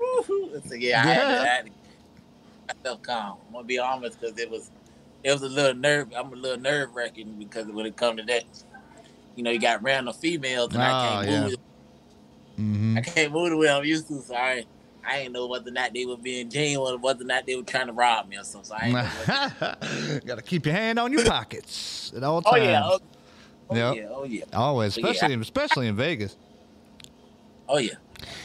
Woo-hoo. 0.00 0.60
So, 0.66 0.74
yeah, 0.74 1.04
I 1.04 1.06
had 1.06 1.28
to, 1.28 1.40
I 1.40 1.46
had 1.46 1.66
to 1.66 1.72
I 2.68 2.72
felt 2.82 3.02
calm. 3.02 3.38
I'm 3.46 3.52
gonna 3.52 3.64
be 3.66 3.78
honest 3.78 4.20
because 4.20 4.38
it 4.38 4.50
was 4.50 4.70
it 5.22 5.30
was 5.32 5.42
a 5.42 5.48
little 5.48 5.74
nerve. 5.74 6.08
I'm 6.16 6.32
a 6.32 6.36
little 6.36 6.60
nerve 6.60 6.94
wracking 6.94 7.36
because 7.38 7.66
when 7.66 7.86
it 7.86 7.96
come 7.96 8.16
to 8.16 8.22
that, 8.24 8.44
you 9.36 9.42
know, 9.44 9.50
you 9.50 9.60
got 9.60 9.82
random 9.82 10.14
females 10.14 10.74
and 10.74 10.82
I 10.82 10.90
Oh, 10.90 11.00
can't 11.02 11.28
yeah. 11.30 11.40
move. 11.44 11.56
Hmm 12.62 12.96
I 12.98 13.00
can't 13.00 13.32
move 13.32 13.50
the 13.50 13.56
way 13.56 13.68
I'm 13.68 13.84
used 13.84 14.08
to. 14.08 14.20
So 14.22 14.34
I, 14.34 14.64
I 15.04 15.18
ain't 15.18 15.32
know 15.32 15.46
whether 15.46 15.68
or 15.68 15.72
not 15.72 15.92
they 15.94 16.04
were 16.06 16.16
being 16.16 16.48
genuine 16.50 16.94
or 16.94 16.98
whether 16.98 17.22
or 17.22 17.26
not 17.26 17.46
they 17.46 17.56
were 17.56 17.62
trying 17.62 17.86
to 17.88 17.92
rob 17.92 18.28
me 18.28 18.36
or 18.36 18.44
something. 18.44 18.64
So 18.64 18.74
I 18.74 20.20
Got 20.24 20.36
to 20.36 20.42
keep 20.46 20.66
your 20.66 20.74
hand 20.74 20.98
on 20.98 21.12
your 21.12 21.24
pockets 21.24 22.12
at 22.16 22.22
all 22.22 22.42
Oh 22.42 22.56
times. 22.56 22.64
yeah. 22.64 22.82
Oh, 22.84 22.98
oh 23.70 23.76
Yep. 23.76 23.96
yeah. 23.96 24.08
Oh 24.10 24.24
yeah. 24.24 24.44
Always, 24.52 24.96
Yeah. 24.96 25.04
especially 25.04 25.34
especially 25.34 25.88
in 25.88 25.96
Vegas. 25.96 26.36
Oh 27.68 27.78
yeah. 27.78 27.94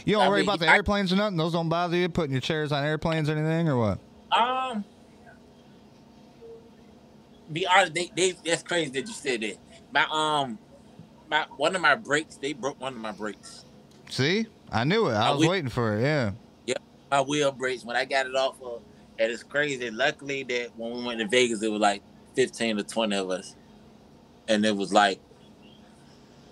You 0.06 0.14
don't 0.14 0.26
I 0.26 0.30
worry 0.30 0.40
mean, 0.42 0.50
about 0.50 0.60
the 0.60 0.68
I- 0.68 0.76
airplanes 0.76 1.14
or 1.14 1.18
nothing. 1.18 1.38
Those 1.38 1.54
don't 1.54 1.70
bother 1.70 1.96
you. 1.98 2.10
Putting 2.10 2.32
your 2.32 2.42
chairs 2.42 2.72
on 2.72 2.84
airplanes 2.84 3.30
or 3.30 3.34
anything, 3.38 3.70
or 3.70 3.78
what? 3.78 4.00
Um. 4.32 4.86
Be 7.52 7.66
honest, 7.68 7.94
they, 7.94 8.12
they 8.16 8.34
that's 8.44 8.64
crazy 8.64 8.92
that 8.92 9.08
you 9.08 9.14
said 9.14 9.42
that. 9.42 9.58
My 9.92 10.06
um, 10.12 10.60
my 11.30 11.46
one 11.58 11.76
of 11.76 11.82
my 11.82 11.96
brakes, 11.96 12.38
they 12.38 12.54
broke 12.54 12.82
one 12.82 12.94
of 12.94 13.00
my 13.00 13.14
brakes. 13.14 13.67
See, 14.10 14.46
I 14.72 14.84
knew 14.84 15.08
it. 15.08 15.14
I 15.14 15.30
Uh, 15.30 15.34
was 15.34 15.42
we- 15.42 15.50
waiting 15.50 15.70
for 15.70 15.98
it. 15.98 16.02
Yeah. 16.02 16.32
Yeah, 16.66 16.76
my 17.12 17.22
wheel 17.22 17.52
brakes 17.52 17.84
when 17.86 17.96
I 17.96 18.06
got 18.06 18.26
it 18.26 18.36
off 18.36 18.62
of, 18.62 18.82
and 19.20 19.32
it's 19.32 19.44
crazy. 19.44 19.90
Luckily 19.92 20.44
that 20.44 20.70
when 20.78 20.94
we 20.94 21.04
went 21.04 21.20
to 21.20 21.28
Vegas, 21.28 21.62
it 21.62 21.72
was 21.72 21.82
like 21.82 22.02
fifteen 22.36 22.78
to 22.78 22.84
twenty 22.84 23.16
of 23.16 23.30
us, 23.30 23.56
and 24.48 24.66
it 24.66 24.76
was 24.76 24.94
like 24.94 25.20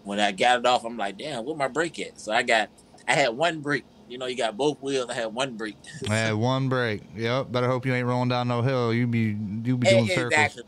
when 0.03 0.19
I 0.19 0.31
got 0.31 0.59
it 0.59 0.65
off, 0.65 0.85
I'm 0.85 0.97
like, 0.97 1.17
damn, 1.17 1.45
where 1.45 1.55
my 1.55 1.67
brake 1.67 1.99
at? 1.99 2.19
So 2.19 2.31
I 2.31 2.43
got, 2.43 2.69
I 3.07 3.13
had 3.13 3.29
one 3.29 3.61
brake. 3.61 3.85
You 4.07 4.19
know, 4.19 4.27
you 4.27 4.37
got 4.37 4.55
both 4.55 4.79
wheels. 4.81 5.09
I 5.09 5.13
had 5.13 5.33
one 5.33 5.57
brake. 5.57 5.77
I 6.07 6.15
had 6.15 6.35
one 6.35 6.69
break. 6.69 7.01
Yep. 7.15 7.51
Better 7.51 7.67
hope 7.67 7.87
you 7.87 7.93
ain't 7.95 8.05
rolling 8.05 8.29
down 8.29 8.47
no 8.47 8.61
hill. 8.61 8.93
You 8.93 9.07
be 9.07 9.35
you 9.63 9.77
be 9.77 9.87
doing 9.89 10.11
Eh, 10.11 10.15
circles. 10.15 10.61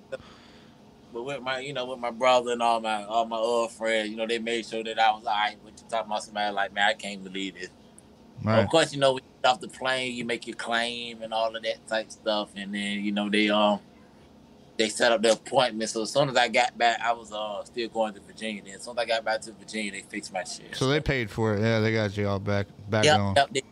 But 1.18 1.26
with 1.26 1.42
my, 1.42 1.60
you 1.62 1.74
know, 1.74 1.86
with 1.86 1.98
my 1.98 2.12
brother 2.12 2.52
and 2.52 2.62
all 2.62 2.80
my 2.80 3.04
all 3.06 3.26
my 3.26 3.38
other 3.38 3.70
friends, 3.70 4.12
you 4.12 4.18
know, 4.18 4.28
they 4.28 4.38
made 4.38 4.68
sure 4.68 4.84
that 4.84 5.00
I 5.00 5.10
was 5.14 5.26
all 5.26 5.34
right. 5.34 5.58
But 5.64 5.74
you 5.76 5.90
talking 5.90 6.12
about 6.12 6.24
somebody 6.24 6.54
like, 6.54 6.72
man, 6.76 6.90
I 6.90 6.94
can't 6.94 7.24
believe 7.24 7.56
this. 7.56 7.70
Right. 8.44 8.60
Of 8.60 8.70
course, 8.70 8.94
you 8.94 9.00
know, 9.00 9.14
when 9.14 9.24
off 9.44 9.60
the 9.60 9.68
plane, 9.68 10.14
you 10.14 10.26
make 10.26 10.46
your 10.46 10.56
claim 10.56 11.24
and 11.24 11.34
all 11.34 11.56
of 11.56 11.64
that 11.64 11.88
type 11.88 12.12
stuff, 12.12 12.50
and 12.56 12.72
then 12.72 13.04
you 13.04 13.12
know 13.12 13.32
they 13.32 13.50
um 13.50 13.80
they 14.78 14.90
set 14.90 15.12
up 15.12 15.24
the 15.24 15.32
appointment. 15.32 15.90
So 15.90 16.04
as 16.04 16.12
soon 16.12 16.30
as 16.30 16.38
I 16.38 16.50
got 16.50 16.78
back, 16.78 17.00
I 17.02 17.14
was 17.14 17.34
uh 17.34 17.64
still 17.66 17.90
going 17.90 18.14
to 18.14 18.20
Virginia. 18.20 18.62
Then 18.64 18.76
as 18.76 18.84
soon 18.84 19.00
as 19.00 19.04
I 19.04 19.06
got 19.08 19.26
back 19.26 19.42
to 19.42 19.54
Virginia, 19.54 19.94
they 19.94 20.02
fixed 20.02 20.32
my 20.32 20.44
shit. 20.44 20.76
So 20.76 20.88
they 20.88 21.00
paid 21.00 21.32
for 21.32 21.56
it. 21.56 21.62
Yeah, 21.62 21.80
they 21.80 21.94
got 21.94 22.16
you 22.16 22.28
all 22.28 22.38
back 22.38 22.68
back 22.92 23.06
yep, 23.06 23.18
going. 23.18 23.36
yep, 23.38 23.50
they, 23.52 23.64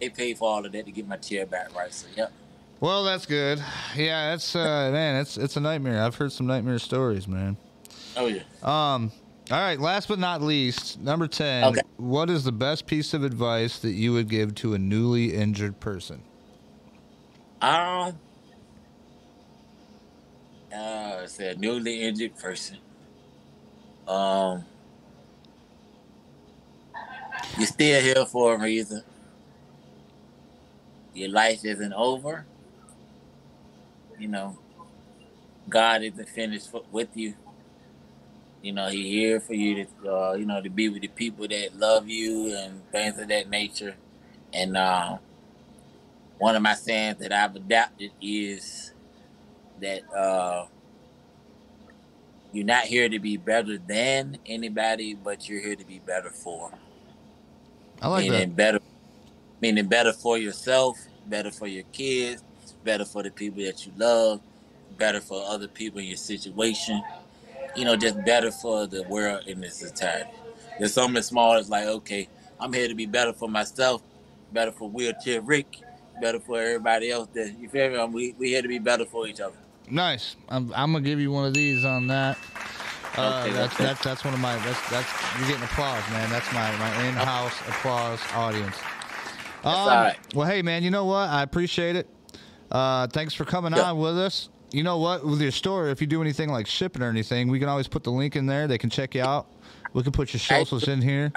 they 0.00 0.08
paid 0.08 0.36
for 0.36 0.48
all 0.50 0.66
of 0.66 0.72
that 0.72 0.84
to 0.84 0.90
get 0.90 1.06
my 1.06 1.16
chair 1.16 1.46
back 1.46 1.72
right. 1.76 1.94
So 1.94 2.08
yep. 2.16 2.32
Well, 2.80 3.02
that's 3.04 3.26
good. 3.26 3.62
Yeah, 3.96 4.34
it's 4.34 4.54
uh 4.54 4.90
man, 4.92 5.20
it's 5.20 5.36
it's 5.36 5.56
a 5.56 5.60
nightmare. 5.60 6.02
I've 6.02 6.14
heard 6.14 6.32
some 6.32 6.46
nightmare 6.46 6.78
stories, 6.78 7.26
man. 7.26 7.56
Oh 8.16 8.26
yeah. 8.26 8.42
Um 8.62 9.10
all 9.50 9.58
right, 9.58 9.80
last 9.80 10.08
but 10.08 10.18
not 10.18 10.42
least, 10.42 11.00
number 11.00 11.26
10. 11.26 11.64
Okay. 11.64 11.80
What 11.96 12.28
is 12.28 12.44
the 12.44 12.52
best 12.52 12.86
piece 12.86 13.14
of 13.14 13.24
advice 13.24 13.78
that 13.78 13.92
you 13.92 14.12
would 14.12 14.28
give 14.28 14.54
to 14.56 14.74
a 14.74 14.78
newly 14.78 15.34
injured 15.34 15.80
person? 15.80 16.22
Um, 17.62 18.18
uh, 20.70 21.20
it's 21.22 21.38
a 21.40 21.54
newly 21.54 22.02
injured 22.02 22.36
person. 22.36 22.76
Um, 24.06 24.66
you're 27.56 27.66
still 27.68 28.02
here 28.02 28.26
for 28.26 28.54
a 28.54 28.60
reason. 28.60 29.02
Your 31.14 31.30
life 31.30 31.64
isn't 31.64 31.94
over. 31.94 32.44
You 34.18 34.28
know, 34.28 34.58
God 35.68 36.02
isn't 36.02 36.28
finished 36.28 36.70
for, 36.70 36.82
with 36.90 37.16
you. 37.16 37.34
You 38.62 38.72
know, 38.72 38.88
He 38.88 39.10
here 39.10 39.40
for 39.40 39.54
you 39.54 39.86
to, 39.86 40.10
uh, 40.10 40.32
you 40.34 40.46
know, 40.46 40.60
to 40.60 40.70
be 40.70 40.88
with 40.88 41.02
the 41.02 41.08
people 41.08 41.46
that 41.48 41.76
love 41.76 42.08
you 42.08 42.56
and 42.56 42.82
things 42.90 43.18
of 43.18 43.28
that 43.28 43.48
nature. 43.48 43.94
And 44.52 44.76
um, 44.76 45.18
one 46.38 46.56
of 46.56 46.62
my 46.62 46.74
sayings 46.74 47.18
that 47.18 47.32
I've 47.32 47.54
adapted 47.54 48.12
is 48.20 48.92
that 49.80 50.02
uh, 50.12 50.66
you're 52.52 52.64
not 52.64 52.84
here 52.84 53.08
to 53.08 53.18
be 53.18 53.36
better 53.36 53.78
than 53.78 54.38
anybody, 54.46 55.14
but 55.14 55.48
you're 55.48 55.60
here 55.60 55.76
to 55.76 55.84
be 55.84 55.98
better 55.98 56.30
for. 56.30 56.72
I 58.00 58.08
like 58.08 58.24
meaning 58.24 58.40
that. 58.40 58.56
better, 58.56 58.80
meaning 59.60 59.86
better 59.86 60.12
for 60.12 60.38
yourself, 60.38 60.98
better 61.26 61.50
for 61.50 61.66
your 61.66 61.84
kids, 61.92 62.42
better 62.88 63.04
for 63.04 63.22
the 63.22 63.30
people 63.30 63.62
that 63.62 63.84
you 63.84 63.92
love, 63.98 64.40
better 64.96 65.20
for 65.20 65.44
other 65.46 65.68
people 65.68 66.00
in 66.00 66.06
your 66.06 66.16
situation. 66.16 67.02
You 67.76 67.84
know, 67.84 67.96
just 67.96 68.24
better 68.24 68.50
for 68.50 68.86
the 68.86 69.02
world 69.02 69.46
in 69.46 69.62
its 69.62 69.82
entirety. 69.82 70.30
There's 70.78 70.94
something 70.94 71.22
small 71.22 71.52
as 71.58 71.68
like, 71.68 71.86
okay, 71.86 72.30
I'm 72.58 72.72
here 72.72 72.88
to 72.88 72.94
be 72.94 73.04
better 73.04 73.34
for 73.34 73.46
myself, 73.46 74.00
better 74.54 74.72
for 74.72 74.88
wheelchair 74.88 75.42
Ric, 75.42 75.66
better 76.22 76.40
for 76.40 76.58
everybody 76.58 77.10
else. 77.10 77.28
That 77.34 77.58
you 77.60 77.68
feel 77.68 77.90
me? 77.90 77.96
Um, 77.96 78.12
We 78.12 78.34
we 78.38 78.48
here 78.48 78.62
to 78.62 78.68
be 78.68 78.78
better 78.78 79.04
for 79.04 79.26
each 79.26 79.40
other. 79.40 79.58
Nice. 79.90 80.36
I'm, 80.48 80.72
I'm 80.74 80.92
gonna 80.92 81.04
give 81.04 81.20
you 81.20 81.30
one 81.30 81.44
of 81.44 81.52
these 81.52 81.84
on 81.84 82.06
that. 82.06 82.38
Uh, 83.18 83.42
Okay, 83.42 83.52
that's 83.52 83.74
okay. 83.74 83.84
that's 83.84 84.02
that's 84.02 84.24
one 84.24 84.32
of 84.32 84.40
my 84.40 84.56
that's 84.64 84.90
that's 84.90 85.12
you're 85.38 85.48
getting 85.48 85.64
applause, 85.64 86.02
man. 86.10 86.30
That's 86.30 86.50
my 86.54 86.74
my 86.78 87.06
in-house 87.06 87.60
applause 87.68 88.20
audience. 88.34 88.78
Um, 89.62 89.74
all 89.74 89.86
right. 89.88 90.16
Well, 90.34 90.48
hey, 90.48 90.62
man, 90.62 90.82
you 90.82 90.90
know 90.90 91.04
what? 91.04 91.28
I 91.28 91.42
appreciate 91.42 91.94
it. 91.94 92.08
Uh, 92.70 93.06
thanks 93.08 93.34
for 93.34 93.44
coming 93.44 93.72
Yeah. 93.74 93.90
on 93.90 93.98
with 93.98 94.18
us. 94.18 94.48
You 94.70 94.82
know 94.82 94.98
what? 94.98 95.24
With 95.24 95.40
your 95.40 95.50
store, 95.50 95.88
if 95.88 96.00
you 96.00 96.06
do 96.06 96.20
anything 96.20 96.50
like 96.50 96.66
shipping 96.66 97.02
or 97.02 97.08
anything, 97.08 97.48
we 97.48 97.58
can 97.58 97.68
always 97.68 97.88
put 97.88 98.04
the 98.04 98.12
link 98.12 98.36
in 98.36 98.46
there. 98.46 98.66
They 98.66 98.76
can 98.78 98.90
check 98.90 99.14
you 99.14 99.22
out. 99.22 99.46
We 99.94 100.02
can 100.02 100.12
put 100.12 100.34
your 100.34 100.40
socials 100.40 100.86
in 100.88 101.00
here. 101.00 101.32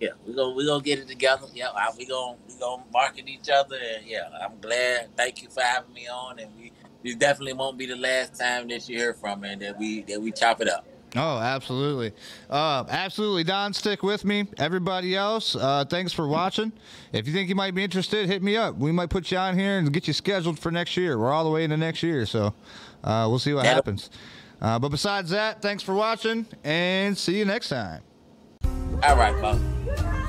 Yeah, 0.00 0.10
we're 0.26 0.34
gonna 0.34 0.54
we 0.54 0.66
gonna 0.66 0.82
get 0.82 0.98
it 0.98 1.06
together. 1.08 1.46
Yeah, 1.54 1.68
we 1.96 2.06
gonna 2.06 2.36
we 2.48 2.54
gonna 2.58 2.82
market 2.92 3.28
each 3.28 3.48
other, 3.50 3.76
and 3.76 4.06
yeah, 4.06 4.28
I'm 4.42 4.58
glad. 4.60 5.14
Thank 5.16 5.42
you 5.42 5.48
for 5.50 5.60
having 5.62 5.92
me 5.92 6.08
on, 6.08 6.38
and 6.40 6.50
we 6.56 6.72
this 7.04 7.16
definitely 7.16 7.52
won't 7.52 7.78
be 7.78 7.86
the 7.86 7.96
last 7.96 8.34
time 8.38 8.68
that 8.68 8.88
you 8.88 8.96
hear 8.96 9.14
from 9.14 9.42
me, 9.42 9.52
and 9.52 9.62
that 9.62 9.78
we 9.78 10.02
that 10.04 10.20
we 10.20 10.32
chop 10.32 10.60
it 10.60 10.68
up. 10.68 10.86
Oh, 11.14 11.38
absolutely. 11.38 12.12
Uh, 12.48 12.84
absolutely, 12.88 13.44
Dom. 13.44 13.74
Stick 13.74 14.02
with 14.02 14.24
me. 14.24 14.46
Everybody 14.58 15.14
else, 15.14 15.54
uh, 15.54 15.84
thanks 15.84 16.12
for 16.12 16.26
watching. 16.26 16.72
If 17.12 17.26
you 17.26 17.34
think 17.34 17.50
you 17.50 17.54
might 17.54 17.74
be 17.74 17.84
interested, 17.84 18.26
hit 18.26 18.42
me 18.42 18.56
up. 18.56 18.76
We 18.76 18.92
might 18.92 19.10
put 19.10 19.30
you 19.30 19.36
on 19.36 19.58
here 19.58 19.78
and 19.78 19.92
get 19.92 20.06
you 20.06 20.14
scheduled 20.14 20.58
for 20.58 20.70
next 20.70 20.96
year. 20.96 21.18
We're 21.18 21.32
all 21.32 21.44
the 21.44 21.50
way 21.50 21.64
into 21.64 21.76
next 21.76 22.02
year, 22.02 22.24
so 22.24 22.54
uh, 23.04 23.26
we'll 23.28 23.38
see 23.38 23.52
what 23.52 23.66
happens. 23.66 24.08
Uh, 24.60 24.78
but 24.78 24.88
besides 24.88 25.30
that, 25.30 25.60
thanks 25.60 25.82
for 25.82 25.94
watching, 25.94 26.46
and 26.64 27.18
see 27.18 27.38
you 27.38 27.44
next 27.44 27.68
time. 27.68 28.00
All 29.02 29.16
right, 29.16 29.34
folks. 29.40 30.21